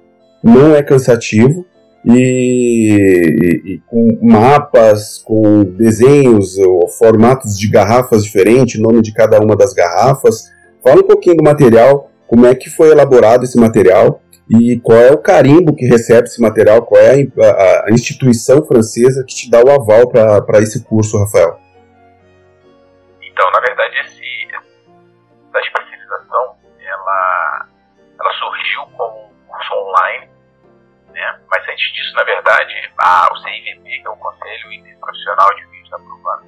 não 0.43 0.75
é 0.75 0.81
cansativo 0.81 1.65
e, 2.05 2.95
e, 2.95 3.73
e, 3.73 3.81
com 3.87 4.17
mapas, 4.21 5.17
com 5.17 5.63
desenhos, 5.63 6.55
formatos 6.97 7.57
de 7.57 7.69
garrafas 7.69 8.23
diferentes, 8.23 8.79
nome 8.79 9.01
de 9.01 9.13
cada 9.13 9.39
uma 9.39 9.55
das 9.55 9.73
garrafas. 9.73 10.45
Fala 10.83 11.01
um 11.01 11.07
pouquinho 11.07 11.37
do 11.37 11.43
material, 11.43 12.09
como 12.27 12.45
é 12.45 12.55
que 12.55 12.69
foi 12.69 12.91
elaborado 12.91 13.43
esse 13.43 13.57
material 13.57 14.21
e 14.49 14.79
qual 14.79 14.97
é 14.97 15.11
o 15.11 15.17
carimbo 15.17 15.75
que 15.75 15.85
recebe 15.85 16.27
esse 16.27 16.41
material, 16.41 16.83
qual 16.83 17.01
é 17.01 17.27
a, 17.39 17.45
a, 17.45 17.85
a 17.87 17.91
instituição 17.91 18.63
francesa 18.65 19.25
que 19.27 19.35
te 19.35 19.49
dá 19.49 19.61
o 19.61 19.69
aval 19.69 20.07
para 20.07 20.61
esse 20.61 20.83
curso, 20.83 21.17
Rafael. 21.17 21.57
Então, 23.37 23.51
na 23.51 23.59
verdade, 23.59 23.99
esse, 23.99 24.47
essa 24.51 25.59
especialização, 25.59 26.57
ela, 26.79 27.67
ela 28.19 28.33
surgiu 28.33 28.87
como 28.97 29.27
um 29.27 29.45
curso 29.45 29.73
online 29.75 30.27
né? 31.17 31.39
Mas 31.49 31.67
antes 31.67 31.93
disso, 31.93 32.15
na 32.15 32.23
verdade, 32.23 32.91
a, 32.97 33.27
o 33.31 33.37
CIVP, 33.37 33.83
que 33.83 34.07
é 34.07 34.09
o 34.09 34.17
Conselho 34.17 34.71
Interprofissional 34.71 35.55
de 35.55 35.65
Vinhos 35.67 35.89
da 35.89 35.97
Pruvana, 35.97 36.43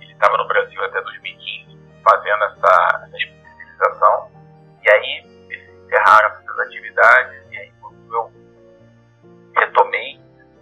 ele 0.00 0.12
estava 0.12 0.36
no 0.36 0.46
Brasil 0.46 0.84
até 0.84 1.00
2015 1.00 1.78
fazendo 2.04 2.44
essa, 2.44 3.02
essa 3.04 3.16
especialização, 3.16 4.30
e 4.82 4.90
aí 4.90 5.26
eles 5.50 5.68
encerraram 5.84 6.28
essas 6.28 6.58
atividades, 6.60 7.52
e 7.52 7.56
aí 7.58 7.72
quando 7.80 8.14
eu 8.14 8.32
retomei, 9.56 10.20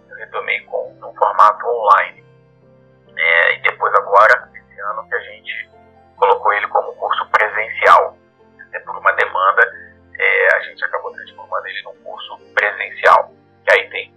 eu 0.09 0.15
retomei 0.17 0.61
com 0.61 0.91
um 0.91 1.15
formato 1.15 1.67
online. 1.67 2.25
É, 3.17 3.55
e 3.55 3.61
depois 3.61 3.93
agora, 3.95 4.49
ano, 4.85 5.07
que 5.07 5.15
a 5.15 5.19
gente 5.19 5.69
colocou 6.17 6.53
ele 6.53 6.67
como 6.67 6.93
curso 6.93 7.29
presencial, 7.29 8.17
até 8.67 8.79
por 8.79 8.97
uma 8.97 9.11
demanda 9.13 9.61
é, 10.17 10.55
a 10.55 10.59
gente 10.61 10.83
acabou 10.83 11.11
transformando 11.11 11.67
ele 11.67 11.81
num 11.83 11.95
curso 12.03 12.37
presencial. 12.53 13.31
Que 13.65 13.73
aí 13.73 13.89
tem 13.89 14.14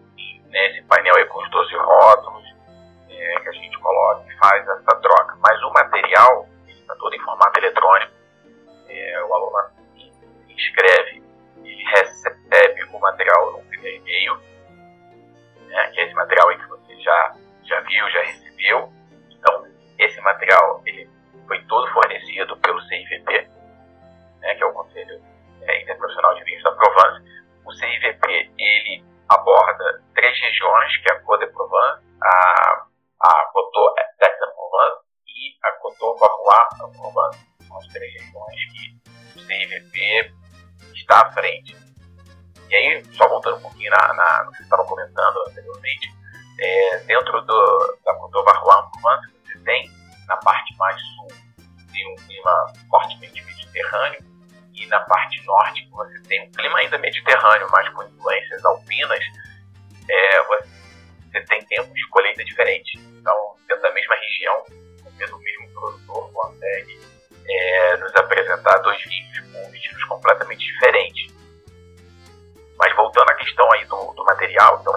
do, 74.59 74.88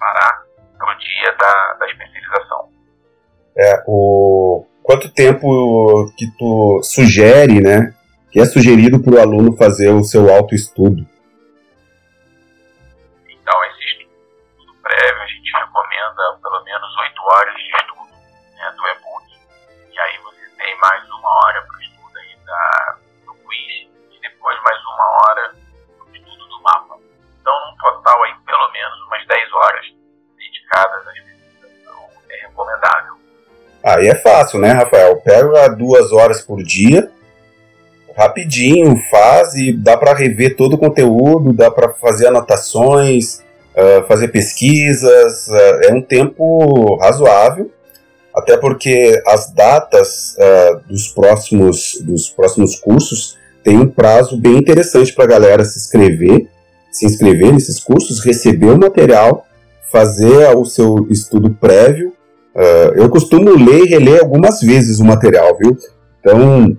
preparar 0.00 0.42
para 0.78 0.94
o 0.94 0.98
dia 0.98 1.36
da, 1.38 1.74
da 1.78 1.86
especialização. 1.86 2.70
É, 3.56 3.84
o 3.86 4.64
quanto 4.82 5.12
tempo 5.12 6.10
que 6.16 6.26
tu 6.38 6.80
sugere, 6.82 7.60
né, 7.60 7.94
que 8.30 8.40
é 8.40 8.44
sugerido 8.46 9.02
para 9.02 9.14
o 9.14 9.20
aluno 9.20 9.56
fazer 9.56 9.90
o 9.90 10.02
seu 10.02 10.32
autoestudo? 10.32 11.06
Aí 33.82 34.08
é 34.08 34.14
fácil, 34.14 34.60
né, 34.60 34.72
Rafael? 34.72 35.16
Pega 35.16 35.68
duas 35.68 36.12
horas 36.12 36.42
por 36.42 36.62
dia, 36.62 37.10
rapidinho, 38.16 38.94
faz 39.10 39.54
e 39.54 39.72
dá 39.72 39.96
para 39.96 40.14
rever 40.14 40.54
todo 40.54 40.74
o 40.74 40.78
conteúdo, 40.78 41.52
dá 41.52 41.70
para 41.70 41.88
fazer 41.94 42.26
anotações, 42.26 43.40
uh, 43.74 44.06
fazer 44.06 44.28
pesquisas. 44.28 45.48
Uh, 45.48 45.88
é 45.88 45.94
um 45.94 46.02
tempo 46.02 46.96
razoável, 46.96 47.70
até 48.34 48.58
porque 48.58 49.20
as 49.26 49.50
datas 49.50 50.36
uh, 50.36 50.80
dos 50.86 51.08
próximos 51.08 51.98
dos 52.02 52.28
próximos 52.28 52.78
cursos 52.78 53.38
tem 53.64 53.78
um 53.78 53.88
prazo 53.88 54.36
bem 54.36 54.56
interessante 54.56 55.14
para 55.14 55.24
a 55.24 55.28
galera 55.28 55.64
se 55.64 55.78
inscrever, 55.78 56.48
se 56.90 57.06
inscrever 57.06 57.52
nesses 57.52 57.80
cursos, 57.80 58.22
receber 58.22 58.72
o 58.72 58.78
material, 58.78 59.46
fazer 59.90 60.54
o 60.54 60.66
seu 60.66 61.06
estudo 61.10 61.50
prévio 61.50 62.12
Uh, 62.54 62.94
eu 62.96 63.08
costumo 63.08 63.50
ler 63.50 63.84
e 63.84 63.88
reler 63.88 64.20
algumas 64.20 64.60
vezes 64.60 64.98
o 64.98 65.04
material, 65.04 65.56
viu? 65.58 65.76
Então, 66.20 66.76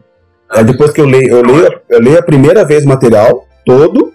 é 0.53 0.63
depois 0.63 0.91
que 0.91 0.99
eu 0.99 1.05
leio, 1.05 1.29
eu 1.29 1.41
leio, 1.43 1.79
eu 1.89 1.99
leio 2.01 2.19
a 2.19 2.23
primeira 2.23 2.65
vez 2.65 2.84
o 2.84 2.89
material 2.89 3.47
todo, 3.65 4.13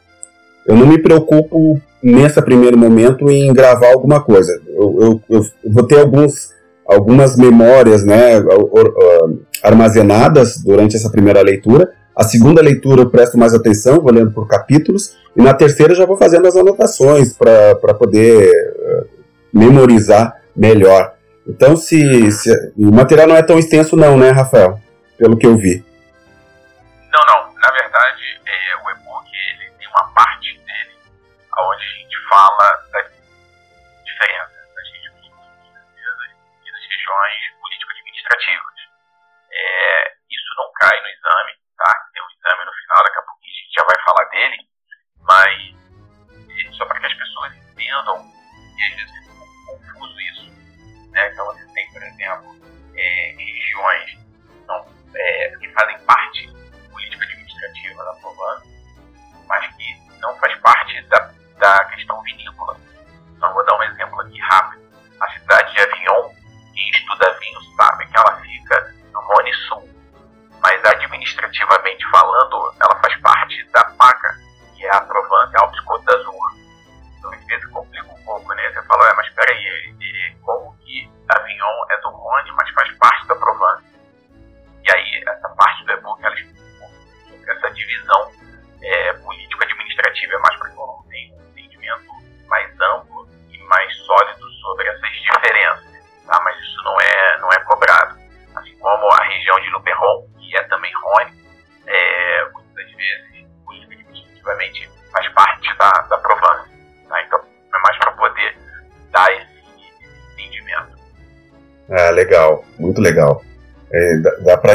eu 0.66 0.76
não 0.76 0.86
me 0.86 0.98
preocupo 0.98 1.80
nesse 2.02 2.40
primeiro 2.42 2.76
momento 2.76 3.30
em 3.30 3.52
gravar 3.52 3.92
alguma 3.92 4.20
coisa. 4.22 4.60
Eu, 4.68 5.20
eu, 5.28 5.40
eu 5.64 5.72
vou 5.72 5.86
ter 5.86 5.98
alguns, 5.98 6.50
algumas 6.86 7.36
memórias 7.36 8.04
né, 8.04 8.34
armazenadas 9.62 10.58
durante 10.58 10.96
essa 10.96 11.10
primeira 11.10 11.40
leitura. 11.40 11.90
A 12.14 12.22
segunda 12.24 12.62
leitura 12.62 13.02
eu 13.02 13.10
presto 13.10 13.36
mais 13.36 13.54
atenção, 13.54 14.00
vou 14.00 14.12
lendo 14.12 14.30
por 14.30 14.46
capítulos. 14.46 15.16
E 15.36 15.42
na 15.42 15.52
terceira 15.52 15.94
já 15.94 16.06
vou 16.06 16.16
fazendo 16.16 16.46
as 16.46 16.56
anotações 16.56 17.32
para 17.32 17.94
poder 17.94 18.50
uh, 18.50 19.06
memorizar 19.52 20.34
melhor. 20.56 21.15
Então, 21.46 21.76
se, 21.76 22.32
se, 22.32 22.50
o 22.76 22.90
material 22.90 23.28
não 23.28 23.36
é 23.36 23.42
tão 23.42 23.58
extenso, 23.58 23.96
não, 23.96 24.18
né, 24.18 24.30
Rafael? 24.30 24.80
Pelo 25.16 25.38
que 25.38 25.46
eu 25.46 25.56
vi. 25.56 25.78
Não, 27.12 27.22
não. 27.26 27.54
Na 27.54 27.70
verdade, 27.70 28.40
é, 28.44 28.76
o 28.82 28.90
e-book 28.90 29.30
ele 29.30 29.70
tem 29.78 29.88
uma 29.88 30.12
parte 30.12 30.58
dele 30.58 30.98
onde 31.56 31.82
a 31.82 31.92
gente 32.02 32.16
fala 32.28 32.66
das 32.92 33.06
diferenças 34.04 34.66
das 34.74 34.86
regiões 34.90 35.32
e 36.66 36.72
das 36.72 36.82
regiões 36.82 37.40
político-administrativas. 37.62 38.76
É, 39.54 40.12
isso 40.28 40.50
não 40.58 40.68
cai 40.74 41.00
no 41.00 41.08
exame, 41.08 41.52
tá? 41.78 41.94
Tem 42.12 42.22
um 42.22 42.30
exame 42.34 42.64
no 42.66 42.74
final, 42.74 43.04
daqui 43.06 43.18
a 43.18 43.22
pouquinho 43.22 43.54
a 43.54 43.58
gente 43.62 43.74
já 43.78 43.84
vai 43.86 43.98
falar 44.02 44.24
dele, 44.34 44.58
mas 45.22 45.56
é, 46.58 46.72
só 46.74 46.84
para 46.86 47.00
que 47.00 47.06
as 47.06 47.14
pessoas 47.14 47.54
entendam, 47.54 48.18
e 48.18 48.82
às 48.82 48.96
vezes 48.98 49.25
né? 51.16 51.30
Então 51.32 51.46
você 51.46 51.64
tem, 51.74 51.90
por 51.90 52.02
exemplo, 52.02 52.56
é, 52.94 53.34
regiões 53.36 54.18
não, 54.68 54.86
é, 55.14 55.56
que 55.58 55.68
fazem 55.72 55.98
parte 56.00 56.52
política 56.92 57.24
administrativa 57.24 58.04
da 58.04 58.12
Provence, 58.20 58.68
mas 59.48 59.66
que 59.74 60.20
não 60.20 60.36
faz 60.36 60.54
parte 60.60 61.00
da, 61.08 61.32
da 61.58 61.84
questão 61.86 62.22
vinícola. 62.22 62.78
Então 63.34 63.52
vou 63.54 63.64
dar 63.64 63.78
um 63.78 63.82
exemplo 63.84 64.20
aqui 64.20 64.38
rápido. 64.40 64.86
A 65.18 65.32
cidade 65.32 65.72
de 65.72 65.80
Avignon, 65.80 66.30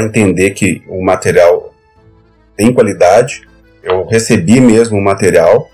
entender 0.04 0.52
que 0.52 0.82
o 0.88 1.04
material 1.04 1.74
tem 2.56 2.74
qualidade. 2.74 3.42
Eu 3.84 4.06
recebi 4.06 4.60
mesmo 4.60 4.98
o 4.98 5.04
material. 5.04 5.70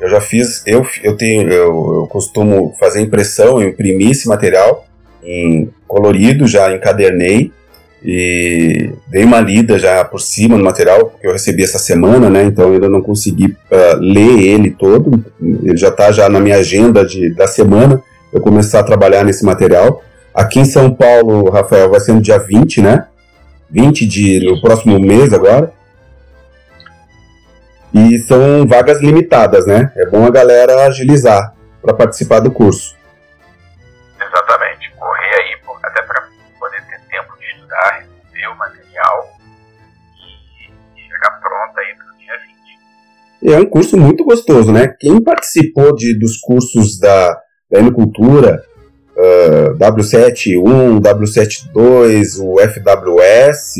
Eu 0.00 0.08
já 0.08 0.20
fiz, 0.20 0.62
eu, 0.66 0.86
eu 1.02 1.16
tenho, 1.16 1.48
eu, 1.48 2.00
eu 2.00 2.08
costumo 2.10 2.74
fazer 2.80 3.02
impressão, 3.02 3.60
eu 3.60 3.68
imprimi 3.68 4.10
esse 4.10 4.26
material 4.26 4.86
em 5.22 5.70
colorido, 5.86 6.46
já 6.46 6.74
encadernei 6.74 7.52
e 8.02 8.92
dei 9.08 9.24
uma 9.24 9.40
lida 9.40 9.78
já 9.78 10.02
por 10.04 10.20
cima 10.20 10.56
no 10.56 10.64
material 10.64 11.12
que 11.20 11.26
eu 11.26 11.32
recebi 11.32 11.62
essa 11.62 11.78
semana, 11.78 12.30
né? 12.30 12.44
Então 12.44 12.72
ainda 12.72 12.88
não 12.88 13.02
consegui 13.02 13.46
uh, 13.70 13.98
ler 13.98 14.40
ele 14.40 14.70
todo. 14.70 15.22
Ele 15.40 15.76
já 15.76 15.88
está 15.88 16.10
já 16.10 16.28
na 16.28 16.40
minha 16.40 16.56
agenda 16.56 17.04
de, 17.04 17.34
da 17.34 17.46
semana. 17.46 18.02
Eu 18.32 18.40
começar 18.40 18.80
a 18.80 18.84
trabalhar 18.84 19.24
nesse 19.24 19.44
material. 19.44 20.02
Aqui 20.32 20.60
em 20.60 20.64
São 20.64 20.92
Paulo, 20.92 21.50
Rafael, 21.50 21.90
vai 21.90 22.00
ser 22.00 22.12
no 22.12 22.22
dia 22.22 22.38
20, 22.38 22.80
né? 22.80 23.06
20 23.70 24.06
de 24.06 24.44
no 24.44 24.60
próximo 24.60 24.98
mês 24.98 25.32
agora. 25.32 25.72
E 27.92 28.18
são 28.20 28.66
vagas 28.66 29.00
limitadas, 29.00 29.66
né? 29.66 29.92
É 29.96 30.06
bom 30.06 30.24
a 30.24 30.30
galera 30.30 30.86
agilizar 30.86 31.54
para 31.82 31.94
participar 31.94 32.40
do 32.40 32.50
curso. 32.50 32.96
Exatamente. 34.16 34.92
Correr 34.96 35.34
aí, 35.34 35.56
até 35.82 36.02
para 36.02 36.28
poder 36.58 36.82
ter 36.86 37.00
tempo 37.10 37.36
de 37.38 37.46
estudar, 37.46 37.98
receber 37.98 38.46
o 38.46 38.56
material 38.56 39.28
e 40.96 41.00
chegar 41.02 41.40
pronto 41.40 41.78
aí 41.78 41.94
para 41.96 42.14
o 42.14 42.18
dia 42.18 42.34
20. 43.42 43.54
É 43.54 43.58
um 43.58 43.66
curso 43.66 43.96
muito 43.96 44.24
gostoso, 44.24 44.72
né? 44.72 44.94
Quem 45.00 45.22
participou 45.22 45.94
de, 45.96 46.16
dos 46.18 46.38
cursos 46.38 46.98
da, 47.00 47.40
da 47.70 47.78
Enocultura, 47.80 48.62
uh, 49.20 49.76
W71, 49.76 51.00
W72, 51.00 52.38
o 52.40 52.58
FWS, 52.58 53.76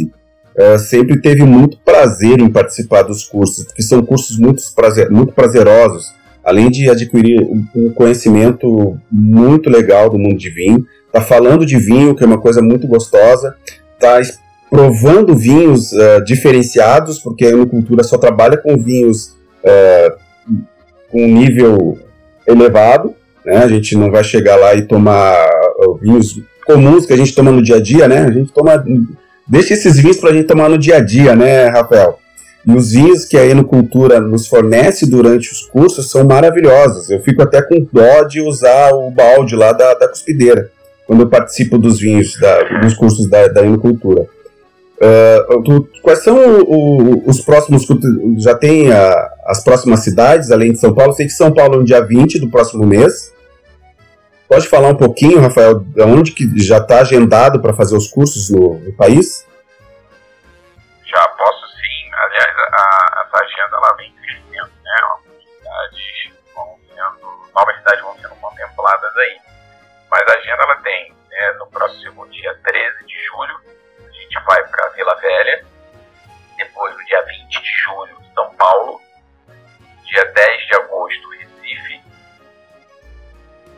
uh, 0.56 0.78
sempre 0.78 1.20
teve 1.20 1.42
muito 1.44 1.78
prazer 1.84 2.40
em 2.40 2.50
participar 2.50 3.02
dos 3.02 3.24
cursos, 3.24 3.64
porque 3.64 3.82
são 3.82 4.02
cursos 4.02 4.38
muito, 4.38 4.62
prazer, 4.74 5.10
muito 5.10 5.32
prazerosos, 5.32 6.12
além 6.44 6.70
de 6.70 6.88
adquirir 6.90 7.40
um 7.74 7.92
conhecimento 7.92 8.98
muito 9.10 9.70
legal 9.70 10.10
do 10.10 10.18
mundo 10.18 10.36
de 10.36 10.50
vinho, 10.50 10.84
tá 11.12 11.20
falando 11.20 11.66
de 11.66 11.78
vinho, 11.78 12.14
que 12.14 12.22
é 12.22 12.26
uma 12.26 12.40
coisa 12.40 12.62
muito 12.62 12.86
gostosa, 12.86 13.54
tá 13.98 14.20
provando 14.70 15.36
vinhos 15.36 15.92
uh, 15.92 16.22
diferenciados, 16.24 17.18
porque 17.18 17.44
a 17.44 17.50
enocultura 17.50 18.04
só 18.04 18.16
trabalha 18.16 18.56
com 18.56 18.76
vinhos 18.76 19.36
uh, 19.64 20.16
com 21.10 21.26
nível 21.26 21.98
elevado, 22.46 23.14
né? 23.44 23.58
A 23.58 23.68
gente 23.68 23.96
não 23.96 24.10
vai 24.10 24.24
chegar 24.24 24.56
lá 24.56 24.74
e 24.74 24.82
tomar 24.82 25.34
vinhos 26.00 26.40
comuns 26.66 27.06
que 27.06 27.12
a 27.12 27.16
gente 27.16 27.34
toma 27.34 27.50
no 27.50 27.62
dia 27.62 27.76
a 27.76 27.80
dia, 27.80 28.06
né? 28.06 28.26
A 28.26 28.30
gente 28.30 28.52
toma 28.52 28.84
Deixa 29.50 29.74
esses 29.74 29.96
vinhos 29.96 30.18
para 30.18 30.30
a 30.30 30.32
gente 30.32 30.46
tomar 30.46 30.68
no 30.68 30.78
dia 30.78 30.98
a 30.98 31.00
dia, 31.00 31.34
né, 31.34 31.66
Rafael? 31.66 32.20
E 32.64 32.72
os 32.72 32.92
vinhos 32.92 33.24
que 33.24 33.36
a 33.36 33.44
Enocultura 33.44 34.20
nos 34.20 34.46
fornece 34.46 35.10
durante 35.10 35.50
os 35.50 35.62
cursos 35.62 36.08
são 36.08 36.24
maravilhosos. 36.24 37.10
Eu 37.10 37.20
fico 37.20 37.42
até 37.42 37.60
com 37.60 37.84
dó 37.92 38.22
de 38.22 38.40
usar 38.40 38.92
o 38.92 39.10
balde 39.10 39.56
lá 39.56 39.72
da, 39.72 39.94
da 39.94 40.06
cuspideira, 40.06 40.70
quando 41.04 41.22
eu 41.22 41.28
participo 41.28 41.78
dos 41.78 41.98
vinhos, 41.98 42.38
da, 42.38 42.62
dos 42.78 42.94
cursos 42.94 43.28
da, 43.28 43.48
da 43.48 43.66
Enocultura. 43.66 44.26
Uh, 45.02 45.88
quais 46.02 46.22
são 46.22 46.36
o, 46.36 46.62
o, 46.62 47.30
os 47.30 47.40
próximos. 47.40 47.86
Já 48.36 48.54
tem 48.54 48.92
a, 48.92 49.32
as 49.46 49.64
próximas 49.64 50.00
cidades, 50.00 50.50
além 50.50 50.72
de 50.72 50.78
São 50.78 50.94
Paulo? 50.94 51.14
Sei 51.14 51.24
que 51.24 51.32
São 51.32 51.52
Paulo 51.52 51.76
é 51.76 51.78
no 51.78 51.84
dia 51.84 52.04
20 52.04 52.38
do 52.38 52.50
próximo 52.50 52.86
mês. 52.86 53.34
Pode 54.46 54.68
falar 54.68 54.88
um 54.88 54.96
pouquinho, 54.96 55.40
Rafael, 55.40 55.78
de 55.78 56.02
onde 56.02 56.32
que 56.32 56.44
já 56.60 56.78
está 56.78 57.00
agendado 57.00 57.62
para 57.62 57.72
fazer 57.72 57.96
os 57.96 58.08
cursos 58.08 58.50
no, 58.50 58.78
no, 58.80 58.92
país? 58.92 59.46
Já 61.06 61.28
posso 61.28 61.66
sim. 61.68 62.12
Aliás, 62.12 62.56
a, 62.58 63.24
essa 63.26 63.42
agenda 63.42 63.76
ela 63.76 63.96
vem 63.96 64.12
crescendo, 64.12 64.70
né? 64.84 65.00
Cidades 65.56 66.42
vão 66.54 66.76
sendo, 66.88 67.52
novas 67.54 67.76
cidades 67.76 68.02
vão 68.02 68.14
sendo 68.16 68.34
contempladas 68.34 69.16
aí. 69.16 69.38
Mas 70.10 70.28
a 70.28 70.32
agenda 70.32 70.62
ela 70.62 70.76
tem, 70.82 71.14
né, 71.30 71.52
no 71.58 71.66
próximo 71.68 72.28
dia 72.28 72.54
13 72.64 73.06
de 73.06 73.14
julho, 73.30 73.69
gente 74.30 74.44
vai 74.44 74.62
para 74.68 74.88
Vila 74.90 75.14
Velha. 75.16 75.64
Depois, 76.56 76.94
no 76.94 77.04
dia 77.04 77.22
20 77.22 77.60
de 77.60 77.72
julho, 77.82 78.16
São 78.34 78.54
Paulo. 78.54 79.00
Dia 80.04 80.24
10 80.24 80.66
de 80.66 80.76
agosto, 80.76 81.30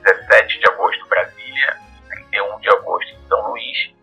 17 0.02 0.58
de 0.58 0.68
agosto, 0.68 1.06
Brasília, 1.06 1.78
31 2.08 2.60
de 2.60 2.68
agosto 2.70 3.28
São 3.28 3.50
Luís. 3.50 3.94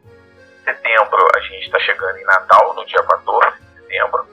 Setembro, 0.63 1.27
a 1.35 1.39
gente 1.39 1.65
está 1.65 1.79
chegando 1.79 2.17
em 2.17 2.25
Natal, 2.25 2.73
no 2.73 2.85
dia 2.85 3.03
14 3.03 3.59
de 3.59 3.81
setembro. 3.81 4.27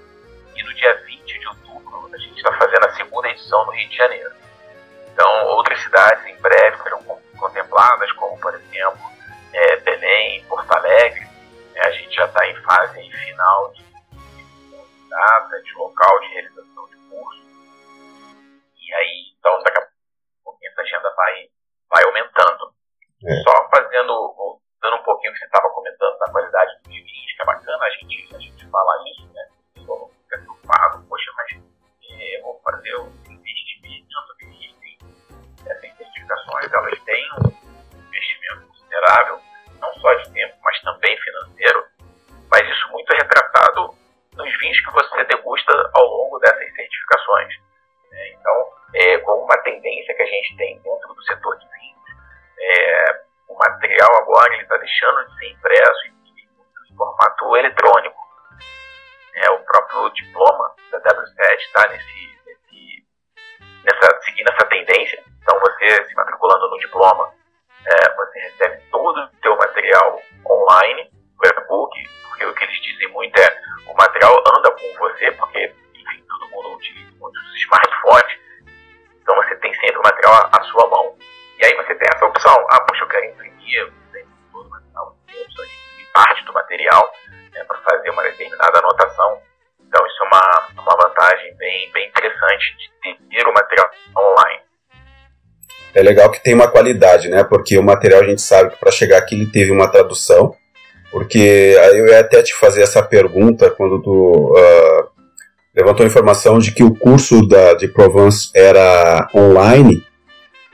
E 0.54 0.62
no 0.62 0.74
dia 0.74 0.94
20 1.06 1.38
de 1.38 1.48
outubro, 1.48 2.10
a 2.14 2.18
gente 2.18 2.36
está 2.36 2.52
fazendo 2.52 2.86
a 2.86 2.92
segunda 2.94 3.28
edição 3.28 3.64
no 3.66 3.72
Rio 3.72 3.88
de 3.88 3.96
Janeiro. 3.96 4.30
Então, 5.12 5.46
outras 5.46 5.80
cidades 5.82 6.24
em 6.26 6.36
breve 6.36 6.76
serão 6.82 7.02
contempladas, 7.38 8.12
como, 8.12 8.38
por 8.38 8.54
exemplo, 8.54 9.10
é, 9.52 9.76
Belém, 9.76 10.44
Porto 10.44 10.70
Alegre. 10.72 11.26
É, 11.76 11.88
a 11.88 11.90
gente 11.90 12.14
já 12.14 12.24
está 12.24 12.46
em 12.46 12.56
fase 12.62 13.10
final 13.10 13.72
de, 13.72 13.82
de 13.82 15.08
data, 15.10 15.62
de 15.62 15.72
local 15.74 16.20
de 16.20 16.26
realização 16.28 16.88
de 16.88 16.96
curso. 17.10 17.42
E 18.76 18.94
aí, 18.94 19.34
então, 19.38 19.62
daqui 19.62 19.78
a 19.78 19.88
pouco 20.42 20.58
essa 20.64 20.80
agenda 20.80 21.12
vai 21.14 21.48
vai 21.90 22.04
aumentando. 22.04 22.74
É. 23.24 23.42
Só 23.42 23.68
fazendo, 23.70 24.60
dando 24.80 24.96
um 24.96 25.02
pouquinho 25.02 25.32
que 25.32 25.38
você 25.38 25.44
estava 25.46 25.68
comentando 25.70 26.18
da 26.18 26.32
qualidade 26.32 26.76
dos 26.82 26.92
vinhos, 26.92 27.32
que 27.34 27.42
é 27.42 27.44
bacana 27.44 27.84
a 27.84 27.90
gente, 27.90 28.34
a 28.34 28.38
gente 28.38 28.70
falar 28.70 29.04
isso, 29.10 29.25
uma 88.16 88.22
determinada 88.22 88.78
anotação. 88.78 89.38
Então 89.86 90.04
isso 90.06 90.24
é 90.24 90.26
uma, 90.26 90.82
uma 90.82 90.96
vantagem 90.96 91.54
bem, 91.56 91.90
bem 91.92 92.08
interessante 92.08 92.76
de 93.04 93.14
ter 93.30 93.46
o 93.46 93.52
material 93.52 93.90
online. 94.16 94.60
É 95.94 96.02
legal 96.02 96.30
que 96.30 96.42
tem 96.42 96.54
uma 96.54 96.68
qualidade, 96.68 97.28
né? 97.28 97.44
Porque 97.44 97.78
o 97.78 97.82
material 97.82 98.20
a 98.20 98.24
gente 98.24 98.42
sabe 98.42 98.70
que 98.70 98.78
para 98.78 98.90
chegar 98.90 99.18
aqui 99.18 99.34
ele 99.34 99.50
teve 99.50 99.70
uma 99.70 99.88
tradução. 99.88 100.54
Porque 101.10 101.74
aí 101.80 101.98
eu 101.98 102.06
ia 102.08 102.20
até 102.20 102.42
te 102.42 102.52
fazer 102.54 102.82
essa 102.82 103.02
pergunta 103.02 103.70
quando 103.70 104.02
tu 104.02 104.52
uh, 104.52 105.08
levantou 105.74 106.04
a 106.04 106.06
informação 106.06 106.58
de 106.58 106.72
que 106.72 106.82
o 106.82 106.94
curso 106.94 107.46
da, 107.46 107.74
de 107.74 107.88
Provence 107.88 108.50
era 108.54 109.28
online. 109.34 110.04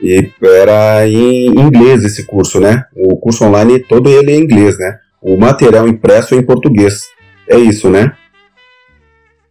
E 0.01 0.33
era 0.41 1.07
em 1.07 1.47
inglês 1.47 2.03
esse 2.03 2.25
curso, 2.25 2.59
né? 2.59 2.83
O 2.93 3.17
curso 3.17 3.45
online 3.45 3.79
todo 3.79 4.09
ele 4.09 4.33
é 4.33 4.35
em 4.35 4.41
inglês, 4.41 4.77
né? 4.77 4.99
O 5.21 5.37
material 5.37 5.87
impresso 5.87 6.35
é 6.35 6.37
em 6.37 6.45
português. 6.45 7.12
É 7.49 7.57
isso, 7.57 7.89
né? 7.91 7.99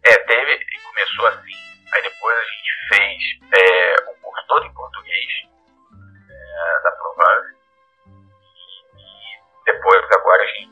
É, 0.05 0.17
teve, 0.17 0.59
começou 0.83 1.27
assim. 1.27 1.53
Aí 1.93 2.01
depois 2.01 2.37
a 2.37 2.43
gente 2.43 2.71
fez 2.89 3.61
é, 3.61 3.95
o 4.09 4.15
curso 4.21 4.47
todo 4.47 4.65
em 4.65 4.73
português 4.73 5.27
é, 6.29 6.83
da 6.83 6.91
Provence. 6.91 7.55
E 8.97 9.71
depois, 9.71 10.03
agora, 10.11 10.41
a 10.41 10.47
gente 10.47 10.71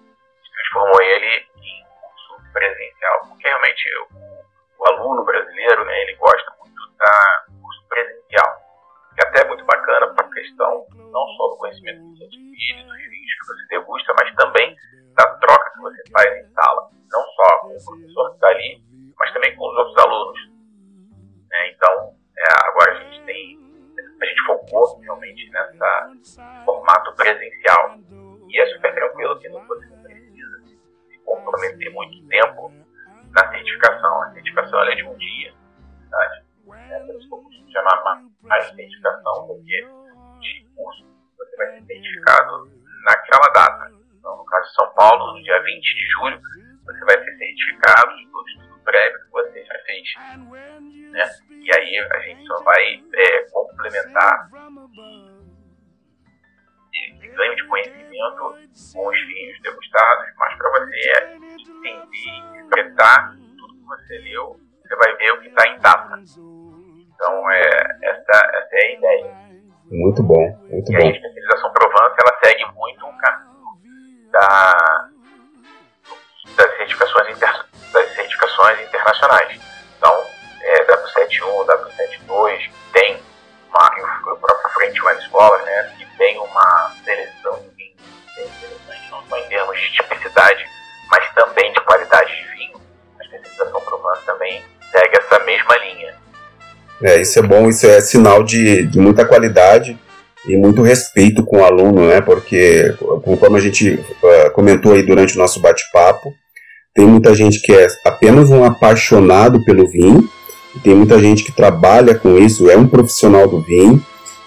transformou 0.51 1.01
ele 1.01 1.45
em 1.57 1.85
curso 2.01 2.53
presencial. 2.53 3.27
Porque 3.27 3.47
realmente 3.47 3.83
o, 3.99 4.83
o 4.83 4.89
aluno 4.89 5.23
brasileiro, 5.23 5.85
né, 5.85 6.01
ele 6.01 6.15
gosta 6.15 6.51
muito 6.59 6.97
da 6.97 7.45
curso 7.61 7.87
presencial 7.87 8.71
que 9.15 9.27
até 9.27 9.41
é 9.41 9.47
muito 9.47 9.65
bacana 9.65 10.07
por 10.15 10.29
questão 10.33 10.85
não 10.95 11.27
só 11.35 11.47
do 11.49 11.57
conhecimento 11.57 11.99
que 11.99 12.17
você 12.17 12.23
adquire, 12.23 12.83
dos 12.85 12.97
vídeos 12.97 13.33
que 13.33 13.47
você 13.47 13.67
degusta, 13.69 14.13
mas 14.17 14.35
também 14.35 14.75
da 15.15 15.25
troca 15.37 15.71
que 15.71 15.81
você 15.81 16.03
faz 16.11 16.37
em 16.37 16.53
sala 16.53 17.00
não 17.11 17.23
só 17.35 17.59
com 17.59 17.67
o 17.67 17.85
professor 17.85 18.29
que 18.29 18.35
está 18.35 18.47
ali, 18.47 18.83
mas 19.17 19.33
também 19.33 19.55
com 19.55 19.69
os 19.69 19.77
outros 19.77 19.97
alunos. 19.97 20.39
É, 21.51 21.71
então, 21.71 22.15
é, 22.37 22.69
agora 22.69 22.91
a 22.91 23.03
gente 23.03 23.23
tem, 23.25 23.59
a 24.21 24.25
gente 24.25 24.45
focou 24.45 24.99
realmente 25.01 25.49
nessa 25.51 26.11
formato 26.65 27.13
presencial 27.15 27.99
e 28.47 28.59
é 28.59 28.65
super 28.67 28.93
tranquilo 28.93 29.39
que 29.39 29.49
não 29.49 29.65
você 29.67 29.87
precisa 30.03 30.63
se 31.09 31.19
comprometer 31.25 31.91
muito 31.91 32.27
tempo 32.27 32.71
na 33.31 33.51
certificação. 33.51 34.21
A 34.23 34.31
certificação 34.33 34.83
é 34.83 34.95
de 34.95 35.03
um 35.03 35.17
dia, 35.17 35.53
na 36.09 36.41
É, 36.91 36.99
por 36.99 37.15
isso 37.15 37.27
que 37.29 37.35
eu 37.35 37.71
chamar 37.71 38.23
mais 38.41 38.65
certificação, 38.67 39.47
porque 39.47 39.87
de 40.39 40.69
curso 40.75 41.05
você 41.37 41.57
vai 41.57 41.67
ser 41.71 41.85
certificado 41.85 42.69
naquela 43.05 43.47
data. 43.53 43.91
Então, 44.17 44.37
no 44.37 44.45
caso 44.45 44.67
de 44.67 44.75
São 44.75 44.93
Paulo, 44.93 45.33
no 45.33 45.43
dia 45.43 45.61
20 45.63 45.81
de 45.81 46.07
julho, 46.11 46.41
você 47.01 47.05
vai 47.05 47.23
ser 47.23 47.37
certificado 47.37 48.15
de 48.15 48.27
todo 48.27 48.47
estudo 48.47 48.79
prévio 48.83 49.19
que 49.19 49.31
você 49.31 49.63
já 49.63 49.79
fez. 49.85 50.13
Né? 51.11 51.29
E 51.49 51.75
aí 51.75 51.97
a 51.99 52.19
gente 52.19 52.45
só 52.45 52.63
vai 52.63 53.03
é, 53.13 53.49
complementar 53.51 54.49
esse 56.93 57.27
ganho 57.27 57.55
de 57.55 57.67
conhecimento 57.67 58.55
com 58.93 59.07
os 59.07 59.25
vinhos 59.27 59.61
degustados, 59.61 60.27
mas 60.37 60.57
para 60.57 60.69
você 60.71 61.39
entender, 61.57 62.37
interpretar 62.49 63.35
tudo 63.57 63.73
que 63.75 63.85
você 63.85 64.17
leu, 64.19 64.59
você 64.81 64.95
vai 64.95 65.15
ver 65.15 65.31
o 65.31 65.41
que 65.41 65.47
está 65.47 65.67
em 65.69 65.79
data. 65.79 66.19
Então, 66.19 67.51
é, 67.51 67.97
essa, 68.03 68.51
essa 68.57 68.69
é 68.73 68.81
a 68.81 68.97
ideia. 68.97 69.51
Muito 69.89 70.23
bom, 70.23 70.57
muito 70.69 70.91
e 70.91 70.97
bom. 70.97 71.07
a 71.07 71.11
especialização 71.11 71.73
Provence, 71.73 72.15
ela 72.19 72.39
segue 72.43 72.65
muito 72.73 73.05
o 73.05 73.17
caminho 73.17 73.51
da, 74.31 75.10
certificações 76.81 77.29
inter, 77.29 77.65
das 77.93 78.15
certificações 78.15 78.81
internacionais. 78.81 79.59
Então, 79.97 80.25
é, 80.61 80.85
W71, 80.85 81.65
W72, 81.65 82.69
tem 82.93 83.21
uma, 83.69 84.33
o 84.33 84.37
próprio 84.37 84.69
French 84.73 85.01
Wine 85.01 85.21
Scholar, 85.29 85.61
né, 85.63 85.91
que 85.97 86.05
tem 86.17 86.39
uma 86.39 86.91
seleção 87.03 87.59
de 87.59 87.69
vinho 87.75 87.95
bem 88.35 88.45
interessante, 88.45 89.11
não 89.11 89.23
só 89.27 89.37
em 89.37 89.47
termos 89.47 89.79
de 89.79 89.91
tipicidade, 89.91 90.65
mas 91.09 91.33
também 91.33 91.71
de 91.71 91.81
qualidade 91.81 92.35
de 92.35 92.47
vinho. 92.55 92.81
A 93.19 93.23
especialização 93.23 93.81
Provence 93.81 94.25
também 94.25 94.63
segue 94.91 95.17
essa 95.17 95.39
mesma 95.39 95.77
linha. 95.77 96.15
É, 97.03 97.17
isso 97.19 97.39
é 97.39 97.41
bom, 97.41 97.67
isso 97.67 97.87
é 97.87 97.99
sinal 97.99 98.43
de, 98.43 98.85
de 98.87 98.99
muita 98.99 99.25
qualidade 99.25 99.97
e 100.45 100.55
muito 100.55 100.81
respeito 100.81 101.43
com 101.43 101.59
o 101.59 101.65
aluno, 101.65 102.07
né? 102.07 102.21
Porque, 102.21 102.95
conforme 103.23 103.57
a 103.57 103.61
gente 103.61 103.93
uh, 103.93 104.51
comentou 104.53 104.93
aí 104.93 105.03
durante 105.03 105.35
o 105.35 105.39
nosso 105.39 105.59
bate-papo, 105.59 106.33
tem 106.93 107.05
muita 107.05 107.33
gente 107.33 107.61
que 107.61 107.71
é 107.71 107.87
apenas 108.05 108.49
um 108.49 108.63
apaixonado 108.63 109.63
pelo 109.63 109.89
vinho, 109.89 110.27
tem 110.83 110.95
muita 110.95 111.19
gente 111.19 111.43
que 111.43 111.51
trabalha 111.51 112.15
com 112.15 112.37
isso, 112.37 112.69
é 112.69 112.77
um 112.77 112.87
profissional 112.87 113.47
do 113.47 113.61
vinho 113.61 114.03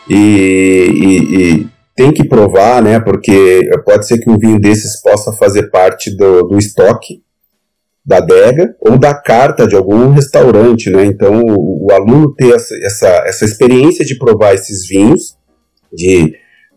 e, 0.08 0.90
e, 0.94 1.36
e 1.36 1.66
tem 1.94 2.12
que 2.12 2.26
provar, 2.26 2.82
né? 2.82 2.98
Porque 2.98 3.60
pode 3.84 4.06
ser 4.06 4.18
que 4.18 4.30
um 4.30 4.38
vinho 4.38 4.58
desses 4.58 5.00
possa 5.00 5.32
fazer 5.32 5.70
parte 5.70 6.14
do, 6.16 6.42
do 6.44 6.58
estoque 6.58 7.22
da 8.04 8.18
adega 8.18 8.76
ou 8.80 8.98
da 8.98 9.14
carta 9.14 9.66
de 9.66 9.74
algum 9.74 10.10
restaurante, 10.10 10.90
né? 10.90 11.04
Então 11.06 11.40
o, 11.40 11.86
o 11.86 11.92
aluno 11.92 12.34
ter 12.34 12.54
essa, 12.54 12.74
essa, 12.82 13.08
essa 13.26 13.44
experiência 13.44 14.04
de 14.04 14.18
provar 14.18 14.54
esses 14.54 14.86
vinhos, 14.86 15.36
de 15.92 16.34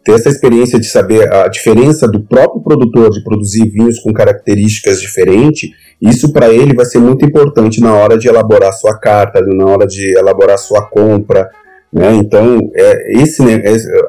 ter 0.07 0.13
essa 0.13 0.29
experiência 0.29 0.79
de 0.79 0.87
saber 0.87 1.29
a 1.33 1.49
diferença 1.49 2.07
do 2.07 2.21
próprio 2.21 2.61
produtor 2.61 3.09
de 3.09 3.21
produzir 3.21 3.69
vinhos 3.69 3.99
com 3.99 4.13
características 4.13 5.01
diferentes, 5.01 5.69
isso 6.01 6.31
para 6.31 6.49
ele 6.49 6.73
vai 6.73 6.85
ser 6.85 6.99
muito 6.99 7.25
importante 7.25 7.81
na 7.81 7.93
hora 7.93 8.17
de 8.17 8.29
elaborar 8.29 8.71
sua 8.71 8.97
carta, 8.97 9.41
na 9.41 9.65
hora 9.65 9.85
de 9.85 10.17
elaborar 10.17 10.57
sua 10.57 10.87
compra, 10.87 11.49
né? 11.91 12.15
Então 12.15 12.71
é, 12.73 13.21
esse 13.21 13.43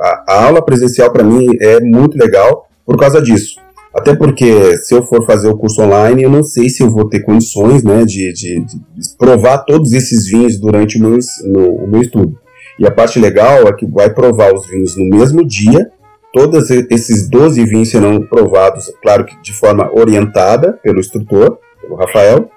a, 0.00 0.24
a 0.28 0.44
aula 0.44 0.64
presencial 0.64 1.10
para 1.12 1.24
mim 1.24 1.48
é 1.60 1.80
muito 1.80 2.16
legal 2.16 2.68
por 2.86 2.96
causa 2.96 3.20
disso 3.20 3.56
até 3.92 4.14
porque 4.14 4.76
se 4.76 4.94
eu 4.94 5.02
for 5.02 5.26
fazer 5.26 5.48
o 5.48 5.56
curso 5.56 5.82
online, 5.82 6.22
eu 6.22 6.30
não 6.30 6.44
sei 6.44 6.68
se 6.68 6.84
eu 6.84 6.90
vou 6.90 7.08
ter 7.08 7.20
condições 7.20 7.82
né, 7.82 8.04
de, 8.04 8.32
de, 8.32 8.64
de 8.64 9.16
provar 9.18 9.58
todos 9.64 9.92
esses 9.92 10.28
vinhos 10.28 10.60
durante 10.60 10.98
o 10.98 11.02
meu, 11.02 11.18
no, 11.44 11.84
o 11.84 11.88
meu 11.88 12.02
estudo. 12.02 12.38
E 12.78 12.86
a 12.86 12.90
parte 12.90 13.18
legal 13.18 13.66
é 13.66 13.72
que 13.72 13.86
vai 13.86 14.10
provar 14.10 14.54
os 14.54 14.66
vinhos 14.66 14.96
no 14.96 15.04
mesmo 15.04 15.44
dia. 15.46 15.90
Todos 16.32 16.70
esses 16.70 17.28
12 17.28 17.64
vinhos 17.64 17.90
serão 17.90 18.20
provados, 18.22 18.92
claro 19.02 19.24
que 19.24 19.40
de 19.40 19.52
forma 19.52 19.90
orientada 19.92 20.74
pelo 20.82 21.00
instrutor, 21.00 21.58
pelo 21.80 21.96
Rafael. 21.96 22.50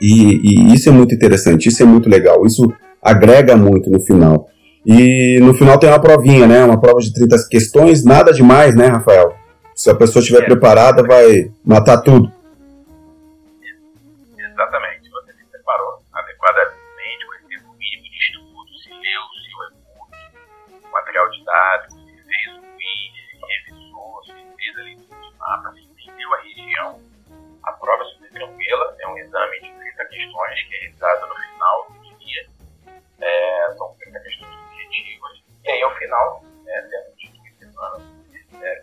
E, 0.00 0.40
e 0.42 0.74
isso 0.74 0.88
é 0.88 0.92
muito 0.92 1.14
interessante, 1.14 1.68
isso 1.68 1.82
é 1.82 1.86
muito 1.86 2.08
legal, 2.08 2.44
isso 2.44 2.72
agrega 3.00 3.56
muito 3.56 3.90
no 3.90 4.00
final. 4.00 4.48
E 4.84 5.38
no 5.40 5.54
final 5.54 5.78
tem 5.78 5.88
uma 5.88 6.00
provinha, 6.00 6.46
né? 6.46 6.64
Uma 6.64 6.80
prova 6.80 6.98
de 7.00 7.12
30 7.12 7.36
questões, 7.48 8.04
nada 8.04 8.32
demais, 8.32 8.74
né, 8.74 8.86
Rafael? 8.86 9.32
Se 9.74 9.90
a 9.90 9.94
pessoa 9.94 10.20
estiver 10.20 10.42
é. 10.42 10.46
preparada, 10.46 11.02
vai 11.02 11.50
matar 11.64 11.98
tudo. 11.98 12.30
Questões 30.24 30.62
que 30.68 30.74
é 30.74 30.78
realizado 30.80 31.28
no 31.28 31.34
final 31.34 31.86
do 31.90 32.18
dia. 32.18 32.46
É, 33.20 33.74
são 33.76 33.94
30 34.00 34.20
questões 34.20 34.54
objetivas. 34.54 35.42
E 35.64 35.70
aí, 35.70 35.82
ao 35.82 35.96
final, 35.96 36.42
né, 36.64 36.88
dentro 36.90 37.16
de 37.16 37.28
duas 37.28 37.58
semanas, 37.58 38.02
é, 38.62 38.82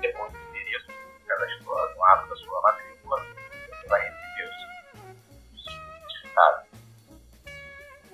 depois 0.00 0.32
do 0.32 0.38
endereço 0.38 0.86
cadastrado 1.26 1.94
no 1.96 2.04
ato 2.04 2.28
da 2.28 2.36
sua 2.36 2.60
matrícula, 2.62 3.26
você 3.68 3.88
vai 3.88 4.00
receber 4.00 4.44
o 4.44 4.52
seu 5.54 5.72
certificado. 6.02 6.70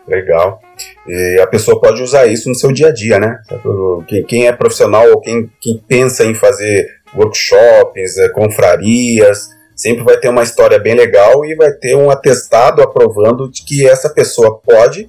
Legal. 0.08 0.62
E 1.06 1.40
a 1.40 1.46
pessoa 1.46 1.80
pode 1.80 2.02
usar 2.02 2.26
isso 2.26 2.48
no 2.48 2.54
seu 2.54 2.72
dia 2.72 2.88
a 2.88 2.92
dia, 2.92 3.18
né? 3.18 3.42
Quem, 4.08 4.24
quem 4.24 4.46
é 4.46 4.52
profissional 4.52 5.08
ou 5.10 5.20
quem, 5.20 5.50
quem 5.60 5.78
pensa 5.78 6.24
em 6.24 6.34
fazer 6.34 7.00
workshops, 7.14 8.18
é, 8.18 8.28
confrarias, 8.28 9.55
sempre 9.76 10.02
vai 10.02 10.16
ter 10.16 10.30
uma 10.30 10.42
história 10.42 10.78
bem 10.78 10.94
legal 10.94 11.44
e 11.44 11.54
vai 11.54 11.70
ter 11.70 11.94
um 11.94 12.10
atestado 12.10 12.82
aprovando 12.82 13.48
de 13.50 13.62
que 13.62 13.86
essa 13.86 14.08
pessoa 14.08 14.58
pode 14.58 15.08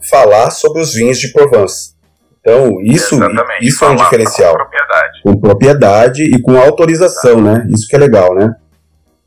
falar 0.00 0.50
sobre 0.50 0.82
os 0.82 0.92
vinhos 0.92 1.18
de 1.18 1.32
Provence. 1.32 1.96
Então, 2.40 2.80
isso, 2.82 3.18
isso 3.60 3.84
é 3.84 3.88
um 3.88 3.96
diferencial. 3.96 4.52
Com 4.52 4.58
propriedade. 4.58 5.22
Com 5.22 5.40
propriedade 5.40 6.22
e 6.24 6.42
com 6.42 6.58
autorização, 6.58 7.40
né? 7.40 7.66
Isso 7.70 7.86
que 7.86 7.94
é 7.94 7.98
legal, 7.98 8.34
né? 8.34 8.54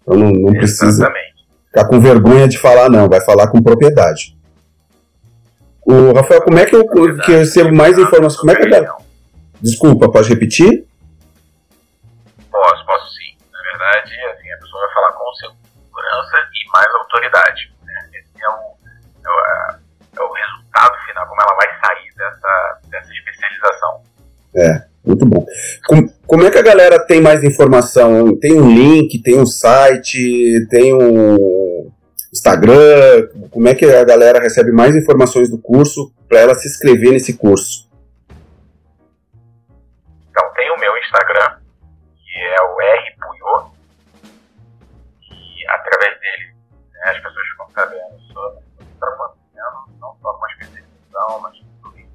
Então 0.02 0.18
não, 0.18 0.32
não 0.32 0.54
precisa 0.54 1.12
ficar 1.68 1.88
com 1.88 2.00
vergonha 2.00 2.48
de 2.48 2.58
falar, 2.58 2.90
não. 2.90 3.08
Vai 3.08 3.22
falar 3.22 3.48
com 3.48 3.62
propriedade. 3.62 4.36
O 5.86 6.14
Rafael, 6.14 6.42
como 6.42 6.60
é 6.60 6.66
que 6.66 6.76
eu, 6.76 6.88
que 6.88 7.32
eu 7.32 7.40
recebo 7.40 7.74
mais 7.74 7.98
informações? 7.98 8.40
Como 8.40 8.52
é 8.52 8.56
que 8.56 8.68
eu... 8.68 8.88
Desculpa, 9.62 10.12
pode 10.12 10.30
repetir? 10.30 10.86
Com 15.32 15.90
segurança 15.90 16.38
e 16.38 16.72
mais 16.72 16.96
autoridade. 16.96 17.74
Né? 17.84 17.94
Esse 18.14 18.44
é 18.44 18.50
o, 18.50 18.76
é 19.26 19.30
o, 19.30 20.20
é 20.20 20.24
o 20.24 20.34
resultado 20.34 20.98
final, 21.06 21.28
como 21.28 21.42
ela 21.42 21.56
vai 21.56 21.68
sair 21.80 22.10
dessa, 22.16 22.80
dessa 22.90 23.12
especialização. 23.12 24.04
É, 24.56 24.86
muito 25.06 25.26
bom. 25.26 25.46
Como, 25.88 26.14
como 26.28 26.44
é 26.46 26.52
que 26.52 26.58
a 26.58 26.64
galera 26.64 27.06
tem 27.06 27.22
mais 27.22 27.44
informação? 27.44 28.38
Tem 28.40 28.54
um 28.54 28.70
link, 28.70 29.22
tem 29.22 29.40
um 29.40 29.46
site, 29.46 30.68
tem 30.70 30.94
um 30.94 31.92
Instagram? 32.34 33.28
Como 33.50 33.68
é 33.68 33.76
que 33.76 33.86
a 33.86 34.04
galera 34.04 34.40
recebe 34.40 34.72
mais 34.72 34.96
informações 34.96 35.50
do 35.50 35.58
curso 35.58 36.14
para 36.28 36.40
ela 36.40 36.56
se 36.56 36.68
inscrever 36.68 37.12
nesse 37.12 37.34
curso? 37.34 37.91
Através 45.76 46.20
dele 46.20 46.56
né, 46.94 47.12
as 47.12 47.20
pessoas 47.20 47.48
ficam 47.48 47.70
sabendo 47.72 48.20
sobre 48.34 48.60
o 48.60 48.78
que 48.78 48.94
está 48.94 49.08
acontecendo, 49.08 50.00
não 50.00 50.16
só 50.22 50.34
com 50.34 50.46
a 50.46 50.50
especialização, 50.52 51.40
mas 51.42 51.62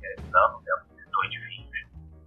realizando 0.07 0.61
dentro 0.61 0.85
do 0.87 0.95
setor 0.95 1.29
de 1.29 1.39
vinhos. 1.39 1.87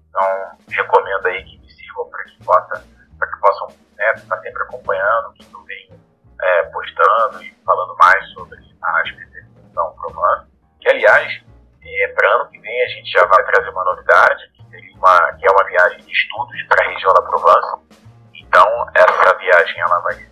Então, 0.09 0.57
recomendo 0.69 1.27
aí 1.27 1.43
que 1.43 1.57
me 1.59 1.69
sigam 1.69 2.09
para 2.09 2.23
que, 2.25 2.43
possa, 2.43 2.81
que 2.81 3.39
possam 3.39 3.67
né, 3.97 4.11
estar 4.15 4.35
tá 4.35 4.41
sempre 4.41 4.63
acompanhando 4.63 5.33
que 5.33 5.53
eu 5.53 5.63
venho 5.63 5.99
é, 6.41 6.63
postando 6.63 7.43
e 7.43 7.53
falando 7.65 7.95
mais 7.97 8.29
sobre 8.33 8.57
a 8.81 9.01
especialização 9.03 9.93
Provence. 9.95 10.47
Que, 10.81 10.89
aliás, 10.89 11.43
é, 11.81 12.07
para 12.09 12.35
ano 12.35 12.49
que 12.49 12.59
vem 12.59 12.83
a 12.83 12.87
gente 12.87 13.11
já 13.11 13.25
vai 13.25 13.43
trazer 13.45 13.69
uma 13.69 13.83
novidade, 13.83 14.51
que, 14.53 14.97
uma, 14.97 15.33
que 15.33 15.47
é 15.47 15.51
uma 15.51 15.65
viagem 15.65 15.99
de 15.99 16.11
estudos 16.11 16.63
para 16.67 16.85
a 16.85 16.89
região 16.89 17.13
da 17.13 17.21
Provence. 17.21 17.99
Então, 18.35 18.89
essa 18.95 19.37
viagem 19.37 19.79
ela 19.81 19.99
vai 19.99 20.28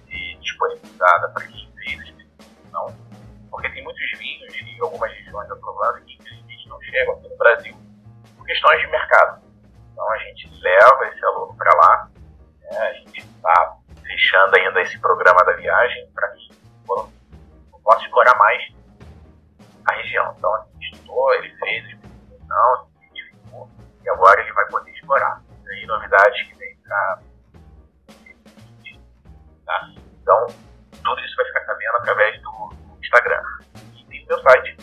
disponibilizada 0.58 1.30
para 1.30 1.46
quem 1.46 1.72
fez 1.78 2.00
a 2.00 2.04
especialização, 2.04 2.98
porque 3.50 3.70
tem 3.70 3.84
muitos 3.84 4.12
vinhos 4.18 4.54
em 4.56 4.82
algumas 4.82 5.12
regiões 5.12 5.48
da 5.48 5.56
Provence 5.56 6.06
que 6.06 6.70
não 6.70 6.82
chegam 6.82 7.14
aqui 7.14 7.30
no 7.30 7.38
Brasil 7.38 7.78
por 8.36 8.46
questões 8.46 8.82
de 8.82 8.88
mercado. 8.88 9.42
Então 9.94 10.12
a 10.12 10.18
gente 10.18 10.50
leva 10.62 11.08
esse 11.08 11.26
aluno 11.26 11.56
para 11.56 11.74
lá, 11.76 12.10
né, 12.62 12.78
a 12.80 12.94
gente 12.94 13.20
está 13.20 13.78
fechando 14.04 14.56
ainda 14.56 14.82
esse 14.82 15.00
programa 15.00 15.44
da 15.46 15.54
viagem 15.54 16.10
para 16.14 16.28
que 16.30 16.52
eu 16.90 17.80
possa 17.84 18.04
explorar 18.04 18.38
mais 18.38 18.62
a 19.86 19.94
região. 19.94 20.34
Então 20.38 20.54
a 20.56 20.66
gente 20.74 20.94
estudou, 20.94 21.34
ele 21.36 21.56
fez 21.58 21.86
a 21.86 21.90
experimentação, 21.90 22.90
se 23.00 23.06
identificou 23.06 23.70
e 24.04 24.10
agora 24.10 24.42
ele 24.42 24.54
vai 24.54 24.68
poder 24.68 24.92
explorar. 24.92 25.42
E 25.66 25.70
aí 25.70 25.86
novidades 25.86 26.48
que 26.48 26.56
vem 26.56 26.78
para 26.78 27.22
Então, 30.28 30.46
tudo 31.06 31.22
isso 31.22 31.38
vai 31.38 31.46
ficar 31.46 31.62
sabendo 31.62 31.96
através 32.00 32.42
do 32.42 32.70
Instagram. 33.02 33.42
E 33.96 34.04
tem 34.10 34.26
o 34.26 34.28
meu 34.28 34.40
site, 34.42 34.77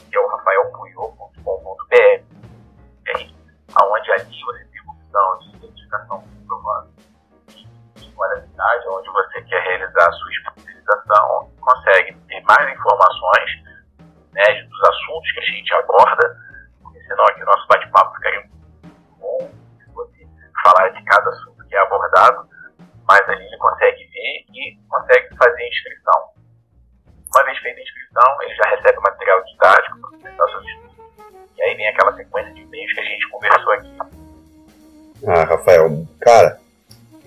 Rafael, 35.65 36.07
cara, 36.21 36.59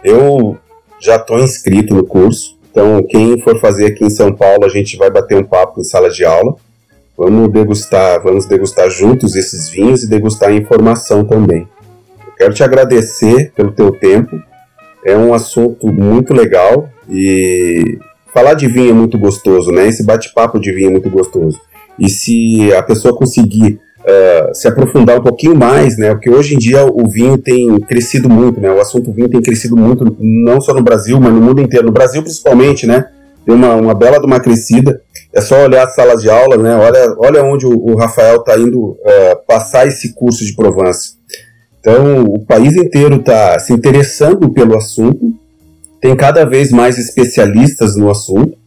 eu 0.04 0.58
já 1.00 1.16
estou 1.16 1.40
inscrito 1.40 1.96
no 1.96 2.06
curso, 2.06 2.56
então 2.70 3.02
quem 3.02 3.40
for 3.42 3.60
fazer 3.60 3.88
aqui 3.88 4.06
em 4.06 4.10
São 4.12 4.32
Paulo, 4.32 4.64
a 4.64 4.70
gente 4.70 4.96
vai 4.96 5.10
bater 5.10 5.36
um 5.36 5.44
papo 5.44 5.82
em 5.82 5.84
sala 5.84 6.10
de 6.10 6.24
aula. 6.24 6.56
Vamos 7.18 7.52
degustar, 7.52 8.22
vamos 8.22 8.46
degustar 8.46 8.92
juntos 8.92 9.36
esses 9.36 9.68
vinhos 9.70 10.04
e 10.04 10.08
degustar 10.08 10.50
a 10.50 10.54
informação 10.54 11.26
também. 11.26 11.68
Eu 12.28 12.34
quero 12.38 12.54
te 12.54 12.64
agradecer 12.64 13.52
pelo 13.56 13.72
teu 13.72 13.92
tempo. 13.92 14.40
É 15.04 15.18
um 15.18 15.34
assunto 15.34 15.92
muito 15.92 16.32
legal 16.32 16.88
e 17.10 17.98
falar 18.32 18.54
de 18.54 18.68
vinho 18.68 18.92
é 18.92 18.94
muito 18.94 19.18
gostoso, 19.18 19.72
né? 19.72 19.88
Esse 19.88 20.04
bate-papo 20.04 20.60
de 20.60 20.72
vinho 20.72 20.90
é 20.90 20.92
muito 20.92 21.10
gostoso. 21.10 21.60
E 21.98 22.08
se 22.08 22.72
a 22.74 22.84
pessoa 22.84 23.18
conseguir 23.18 23.80
uh, 24.08 24.56
se 24.56 24.68
aprofundar 24.68 25.20
um 25.20 25.24
pouquinho 25.24 25.56
mais, 25.56 25.98
né? 25.98 26.14
Porque 26.14 26.30
hoje 26.30 26.56
em 26.56 26.58
dia 26.58 26.86
o 26.86 27.10
vinho 27.10 27.38
tem 27.38 27.80
crescido 27.82 28.30
muito, 28.30 28.60
né? 28.62 28.72
O 28.72 28.80
assunto 28.80 29.12
vinho 29.12 29.30
tem 29.30 29.42
crescido 29.42 29.76
muito, 29.76 30.16
não 30.20 30.62
só 30.62 30.74
no 30.74 30.82
Brasil, 30.82 31.20
mas 31.20 31.34
no 31.34 31.42
mundo 31.42 31.62
inteiro. 31.62 31.86
No 31.86 31.92
Brasil, 31.92 32.24
principalmente, 32.24 32.88
né? 32.88 33.06
Tem 33.46 33.54
uma, 33.54 33.76
uma 33.76 33.94
bela 33.94 34.20
de 34.20 34.26
uma 34.26 34.40
crescida. 34.40 35.02
É 35.34 35.42
só 35.42 35.64
olhar 35.64 35.86
as 35.86 35.94
salas 35.94 36.22
de 36.22 36.30
aula, 36.30 36.58
né? 36.58 36.76
Olha, 36.76 37.16
olha 37.20 37.44
onde 37.44 37.66
o, 37.66 37.72
o 37.72 37.96
Rafael 37.96 38.38
está 38.38 38.58
indo 38.58 38.80
uh, 38.80 38.98
passar 39.48 39.86
esse 39.88 40.14
curso 40.14 40.44
de 40.46 40.56
Provence. 40.56 41.18
Então, 41.80 42.24
o 42.24 42.46
país 42.46 42.76
inteiro 42.76 43.18
está 43.18 43.58
se 43.60 43.72
interessando 43.72 44.52
pelo 44.52 44.76
assunto, 44.76 45.34
tem 46.02 46.16
cada 46.16 46.46
vez 46.46 46.70
mais 46.72 46.98
especialistas 46.98 47.96
no 47.96 48.10
assunto, 48.10 48.58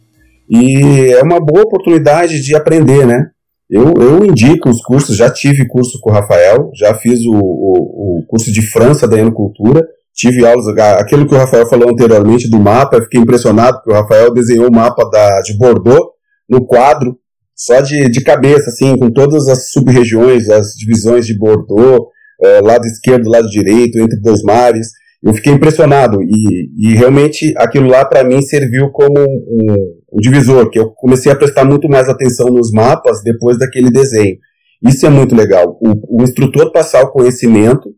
e 0.49 1.13
é 1.13 1.21
uma 1.21 1.39
boa 1.39 1.61
oportunidade 1.61 2.41
de 2.41 2.55
aprender, 2.55 3.05
né? 3.05 3.29
Eu, 3.71 3.93
eu 4.01 4.25
indico 4.25 4.69
os 4.69 4.81
cursos, 4.81 5.15
já 5.15 5.29
tive 5.31 5.65
curso 5.65 5.97
com 6.01 6.09
o 6.09 6.13
Rafael, 6.13 6.69
já 6.75 6.93
fiz 6.93 7.21
o, 7.25 7.31
o, 7.33 8.19
o 8.19 8.25
curso 8.27 8.51
de 8.51 8.61
França 8.61 9.07
da 9.07 9.17
Enocultura, 9.17 9.87
tive 10.13 10.45
aulas, 10.45 10.67
aquilo 10.99 11.25
que 11.25 11.33
o 11.33 11.37
Rafael 11.37 11.65
falou 11.65 11.89
anteriormente 11.89 12.49
do 12.49 12.59
mapa, 12.59 12.97
eu 12.97 13.03
fiquei 13.03 13.21
impressionado 13.21 13.77
porque 13.77 13.91
o 13.91 14.01
Rafael 14.01 14.33
desenhou 14.33 14.67
o 14.67 14.75
mapa 14.75 15.09
da, 15.09 15.39
de 15.39 15.57
Bordeaux 15.57 16.09
no 16.49 16.65
quadro, 16.65 17.17
só 17.55 17.79
de, 17.79 18.09
de 18.09 18.21
cabeça, 18.21 18.69
assim, 18.69 18.97
com 18.97 19.09
todas 19.09 19.47
as 19.47 19.71
sub-regiões, 19.71 20.49
as 20.49 20.73
divisões 20.73 21.25
de 21.25 21.37
Bordeaux, 21.37 22.07
é, 22.43 22.59
lado 22.59 22.85
esquerdo, 22.85 23.29
lado 23.29 23.47
direito, 23.47 23.99
entre 23.99 24.19
dois 24.19 24.41
mares. 24.41 24.87
Eu 25.23 25.33
fiquei 25.33 25.53
impressionado 25.53 26.19
e, 26.23 26.89
e 26.89 26.95
realmente 26.95 27.53
aquilo 27.55 27.87
lá 27.87 28.03
para 28.03 28.23
mim 28.23 28.41
serviu 28.41 28.89
como 28.89 29.19
um, 29.19 29.75
um, 30.11 30.19
divisor, 30.19 30.69
que 30.69 30.79
eu 30.79 30.91
comecei 30.91 31.31
a 31.31 31.35
prestar 31.35 31.65
muito 31.65 31.87
mais 31.87 32.09
atenção 32.09 32.47
nos 32.47 32.71
mapas 32.71 33.21
depois 33.23 33.57
daquele 33.57 33.89
desenho. 33.89 34.37
Isso 34.83 35.05
é 35.05 35.09
muito 35.09 35.35
legal. 35.35 35.77
O, 35.81 36.21
o 36.21 36.23
instrutor 36.23 36.71
passar 36.71 37.03
o 37.03 37.11
conhecimento 37.11 37.89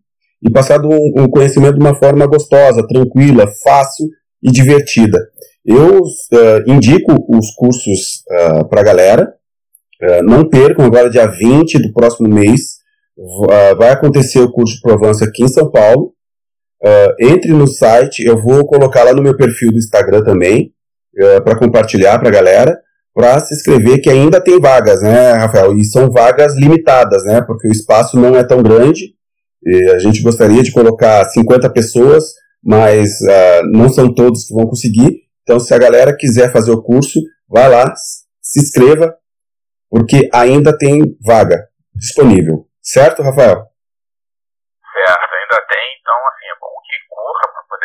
e 0.41 0.51
passar 0.51 0.85
um, 0.85 1.11
um, 1.17 1.29
conhecimento 1.29 1.77
de 1.77 1.85
uma 1.85 1.95
forma 1.95 2.27
gostosa, 2.27 2.85
tranquila, 2.85 3.47
fácil 3.63 4.07
e 4.43 4.51
divertida. 4.51 5.17
Eu 5.65 5.99
uh, 5.99 6.69
indico 6.69 7.13
os 7.29 7.51
cursos 7.55 8.23
uh, 8.29 8.59
eh, 8.59 8.63
para 8.65 8.81
a 8.81 8.83
galera. 8.83 9.33
Uh, 10.01 10.21
não 10.21 10.49
percam, 10.49 10.83
agora 10.85 11.09
dia 11.09 11.25
20 11.25 11.79
do 11.79 11.93
próximo 11.93 12.27
mês, 12.27 12.83
vai 13.77 13.91
acontecer 13.91 14.39
o 14.39 14.51
curso 14.51 14.75
de 14.75 14.81
Provence 14.81 15.23
aqui 15.23 15.43
em 15.43 15.47
São 15.47 15.69
Paulo. 15.69 16.13
Entre 17.19 17.53
no 17.53 17.67
site, 17.67 18.23
eu 18.23 18.35
vou 18.35 18.65
colocar 18.65 19.03
lá 19.03 19.13
no 19.13 19.21
meu 19.21 19.37
perfil 19.37 19.71
do 19.71 19.77
Instagram 19.77 20.23
também, 20.23 20.73
uh, 21.19 21.43
para 21.43 21.57
compartilhar 21.57 22.19
para 22.19 22.29
a 22.29 22.31
galera, 22.31 22.77
para 23.13 23.39
se 23.39 23.53
inscrever, 23.53 24.01
que 24.01 24.09
ainda 24.09 24.43
tem 24.43 24.59
vagas, 24.59 25.01
né, 25.01 25.33
Rafael? 25.33 25.77
E 25.77 25.85
são 25.85 26.11
vagas 26.11 26.55
limitadas, 26.55 27.23
né? 27.25 27.41
Porque 27.41 27.67
o 27.67 27.71
espaço 27.71 28.19
não 28.19 28.35
é 28.35 28.43
tão 28.43 28.63
grande. 28.63 29.13
a 29.93 29.99
gente 29.99 30.21
gostaria 30.21 30.63
de 30.63 30.71
colocar 30.71 31.23
50 31.25 31.69
pessoas, 31.71 32.23
mas 32.63 33.09
uh, 33.21 33.65
não 33.71 33.89
são 33.89 34.13
todos 34.13 34.45
que 34.45 34.53
vão 34.53 34.65
conseguir. 34.65 35.23
Então, 35.43 35.59
se 35.59 35.73
a 35.73 35.77
galera 35.77 36.15
quiser 36.17 36.51
fazer 36.51 36.71
o 36.71 36.81
curso, 36.81 37.19
vá 37.47 37.67
lá, 37.67 37.93
se 38.41 38.59
inscreva, 38.59 39.13
porque 39.89 40.29
ainda 40.33 40.75
tem 40.75 41.01
vaga 41.23 41.67
disponível. 41.95 42.65
Certo, 42.81 43.21
Rafael? 43.21 43.73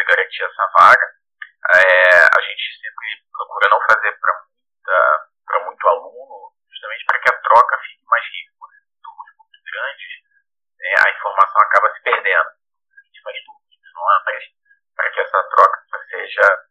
garantir 0.08 0.42
essa 0.42 0.64
vaga, 0.78 1.06
é, 1.58 2.24
a 2.24 2.40
gente 2.40 2.64
sempre 2.80 3.08
procura 3.32 3.68
não 3.70 3.80
fazer 3.86 4.12
para 4.18 5.64
muito 5.64 5.88
aluno, 5.88 6.52
justamente 6.70 7.04
para 7.04 7.18
que 7.18 7.34
a 7.34 7.40
troca 7.40 7.78
fique 7.82 8.04
mais 8.06 8.24
rica. 8.24 8.52
Quando 8.58 8.72
turmas 9.02 9.36
muito 9.36 9.58
grandes, 9.64 10.12
né, 10.78 10.94
a 11.06 11.10
informação 11.10 11.60
acaba 11.62 11.90
se 11.92 12.02
perdendo. 12.02 12.48
A 12.48 13.02
gente 13.04 13.22
faz 13.22 13.36
turmas 13.44 13.76
menores 13.82 14.44
para 14.94 15.10
que 15.10 15.20
essa 15.20 15.42
troca 15.44 15.78
seja 16.10 16.68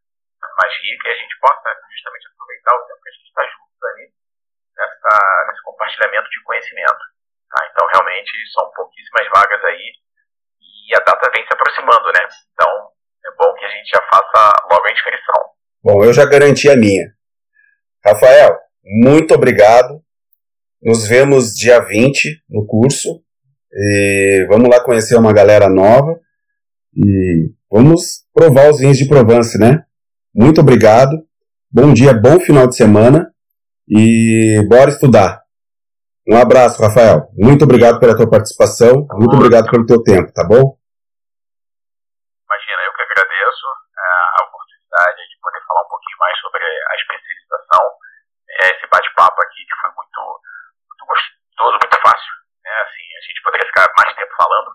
mais 0.57 0.73
rica 0.81 1.07
e 1.07 1.11
a 1.11 1.15
gente 1.15 1.39
possa 1.39 1.69
justamente 1.91 2.27
aproveitar 2.27 2.75
o 2.75 2.85
tempo 2.87 3.01
que 3.01 3.09
a 3.09 3.13
gente 3.13 3.27
está 3.27 3.43
juntos 3.45 3.83
ali 3.83 4.13
nessa, 4.75 5.45
nesse 5.47 5.61
compartilhamento 5.63 6.29
de 6.29 6.43
conhecimento. 6.43 7.03
Tá? 7.49 7.67
Então, 7.71 7.87
realmente, 7.87 8.31
são 8.51 8.69
pouquíssimas 8.71 9.27
vagas 9.29 9.63
aí 9.65 9.93
e 10.61 10.95
a 10.95 10.99
data 10.99 11.29
vem 11.31 11.45
se 11.45 11.53
aproximando, 11.53 12.11
né? 12.11 12.27
Então, 12.53 12.91
é 13.25 13.31
bom 13.31 13.53
que 13.53 13.56
a 13.67 13.69
gente 13.69 13.89
já 13.89 14.01
faça 14.09 14.51
logo 14.71 14.85
a 14.85 14.91
inscrição. 14.91 15.41
Bom, 15.83 16.03
eu 16.03 16.13
já 16.13 16.25
garanti 16.25 16.69
a 16.69 16.75
minha. 16.75 17.11
Rafael, 18.05 18.57
muito 18.83 19.33
obrigado. 19.33 20.01
Nos 20.81 21.07
vemos 21.07 21.53
dia 21.53 21.79
20 21.79 22.43
no 22.49 22.65
curso. 22.65 23.21
E 23.73 24.45
vamos 24.49 24.69
lá 24.69 24.81
conhecer 24.83 25.17
uma 25.17 25.33
galera 25.33 25.69
nova. 25.69 26.19
E 26.95 27.51
vamos 27.69 28.25
provar 28.33 28.69
os 28.69 28.79
vinhos 28.79 28.97
de 28.97 29.07
Provence, 29.07 29.57
né? 29.59 29.83
Muito 30.33 30.61
obrigado. 30.61 31.11
Bom 31.69 31.93
dia, 31.93 32.13
bom 32.13 32.39
final 32.39 32.67
de 32.67 32.75
semana. 32.75 33.29
E 33.89 34.63
bora 34.67 34.89
estudar. 34.89 35.41
Um 36.27 36.37
abraço, 36.37 36.81
Rafael. 36.81 37.29
Muito 37.37 37.63
obrigado 37.63 37.99
pela 37.99 38.15
tua 38.15 38.29
participação. 38.29 39.05
Muito 39.13 39.35
obrigado 39.35 39.69
pelo 39.69 39.85
teu 39.85 40.01
tempo, 40.01 40.31
tá 40.31 40.45
bom? 40.45 40.76
Bate-papo 48.97 49.37
aqui, 49.45 49.61
que 49.61 49.75
foi 49.81 49.89
muito, 49.93 50.19
muito 50.89 51.03
gostoso, 51.05 51.77
muito 51.77 51.97
fácil. 52.01 52.31
Né? 52.65 52.73
Assim, 52.81 53.05
a 53.13 53.21
gente 53.21 53.39
poderia 53.45 53.67
ficar 53.67 53.85
mais 53.97 54.11
tempo 54.17 54.33
falando. 54.37 54.69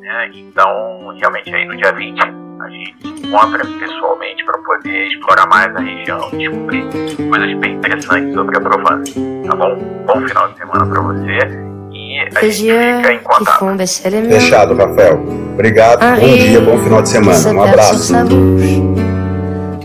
Né? 0.00 0.30
Então, 0.34 1.16
realmente, 1.16 1.54
aí 1.54 1.64
no 1.64 1.76
dia 1.76 1.92
20, 1.92 2.20
a 2.20 2.68
gente 2.68 3.00
se 3.00 3.26
encontra 3.26 3.64
pessoalmente 3.64 4.44
para 4.44 4.58
poder 4.62 5.06
explorar 5.08 5.46
mais 5.48 5.74
a 5.74 5.80
região, 5.80 6.30
descobrir 6.30 6.84
coisas 7.16 7.58
bem 7.58 7.72
interessantes 7.74 8.34
sobre 8.34 8.56
a 8.56 8.60
Provence. 8.60 9.14
Tá 9.48 9.56
bom? 9.56 9.76
Bom 10.06 10.28
final 10.28 10.48
de 10.48 10.58
semana 10.58 10.86
para 10.86 11.02
você. 11.02 11.38
E 11.92 12.20
a 12.20 12.48
gente 12.48 12.96
fica 12.96 13.12
em 13.12 13.18
contato. 13.20 13.76
Fechado, 14.28 14.74
Rafael. 14.74 15.20
Obrigado, 15.54 16.00
bom 16.00 16.36
dia, 16.36 16.60
bom 16.60 16.78
final 16.82 17.02
de 17.02 17.08
semana. 17.08 17.52
Um 17.52 17.62
abraço. 17.62 18.12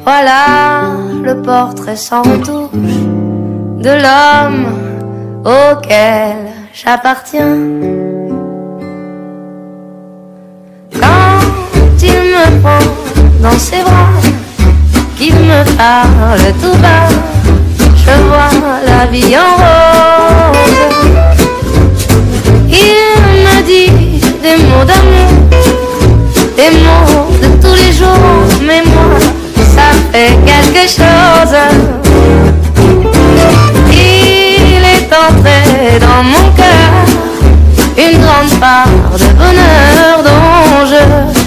Voilà 0.04 1.10
le 1.24 1.42
portrait 1.42 1.96
sans 1.96 2.24
touche 2.44 3.09
de 3.82 3.92
l'homme 3.92 4.68
auquel 5.46 6.36
j'appartiens. 6.74 7.58
Quand 11.00 12.02
il 12.02 12.22
me 12.36 12.62
prend 12.62 12.86
dans 13.42 13.58
ses 13.58 13.82
bras, 13.82 14.20
qu'il 15.18 15.34
me 15.34 15.64
parle 15.78 16.54
tout 16.62 16.78
bas, 16.80 17.08
je 17.96 18.12
vois 18.28 18.52
la 18.86 19.06
vie 19.06 19.36
en 19.38 19.56
rose. 19.62 20.80
Il 22.68 23.22
me 23.46 23.62
dit 23.66 24.22
des 24.44 24.58
mots 24.68 24.86
d'amour, 24.90 25.32
des 26.58 26.72
mots 26.84 27.30
de 27.42 27.62
tous 27.62 27.76
les 27.76 27.94
jours, 27.94 28.46
mais 28.62 28.84
moi, 28.84 29.20
ça 29.74 29.88
fait 30.12 30.38
quelque 30.46 30.86
choses. 30.86 32.49
Est 35.12 35.99
dans 35.99 36.24
mon 36.24 36.51
cœur. 36.51 36.91
Une 37.97 38.22
grande 38.22 38.60
part 38.60 38.86
de 39.14 39.26
bonheur 39.34 40.24
dont 40.24 40.86
je 40.86 41.39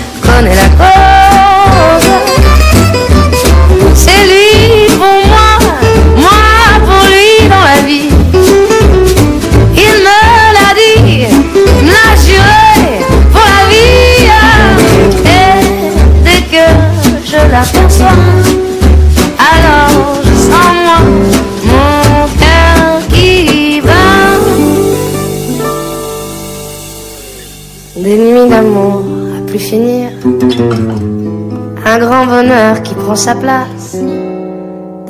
bonheur 32.43 32.83
qui 32.83 32.95
prend 32.95 33.17
sa 33.17 33.35
place. 33.35 33.97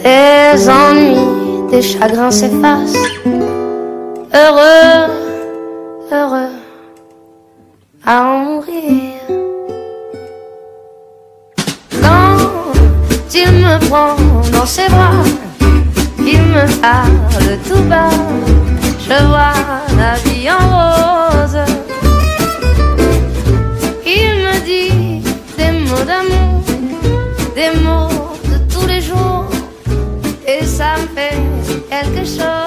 Des 0.03 0.69
ennuis, 0.69 1.71
des 1.71 1.83
chagrins 1.83 2.31
s'effacent. 2.31 2.97
Heureux, 4.35 5.11
heureux 6.13 6.53
à 8.05 8.23
en 8.23 8.39
mourir. 8.45 9.15
Quand 12.03 12.37
il 13.35 13.53
me 13.65 13.79
prend 13.89 14.17
dans 14.53 14.67
ses 14.67 14.89
bras, 14.89 15.25
il 16.19 16.43
me 16.57 16.67
parle 16.81 17.59
tout 17.69 17.83
bas. 17.89 18.17
Je 19.07 19.25
vois 19.27 19.59
la 19.97 20.15
vie 20.25 20.49
en 20.51 20.65
rose. 20.75 21.32
Des 27.63 27.79
mots 27.81 28.09
de 28.45 28.73
tous 28.73 28.87
les 28.87 29.01
jours. 29.01 29.47
Et 30.47 30.65
ça 30.65 30.95
me 31.01 31.07
fait 31.17 31.37
quelque 31.91 32.25
chose. 32.25 32.62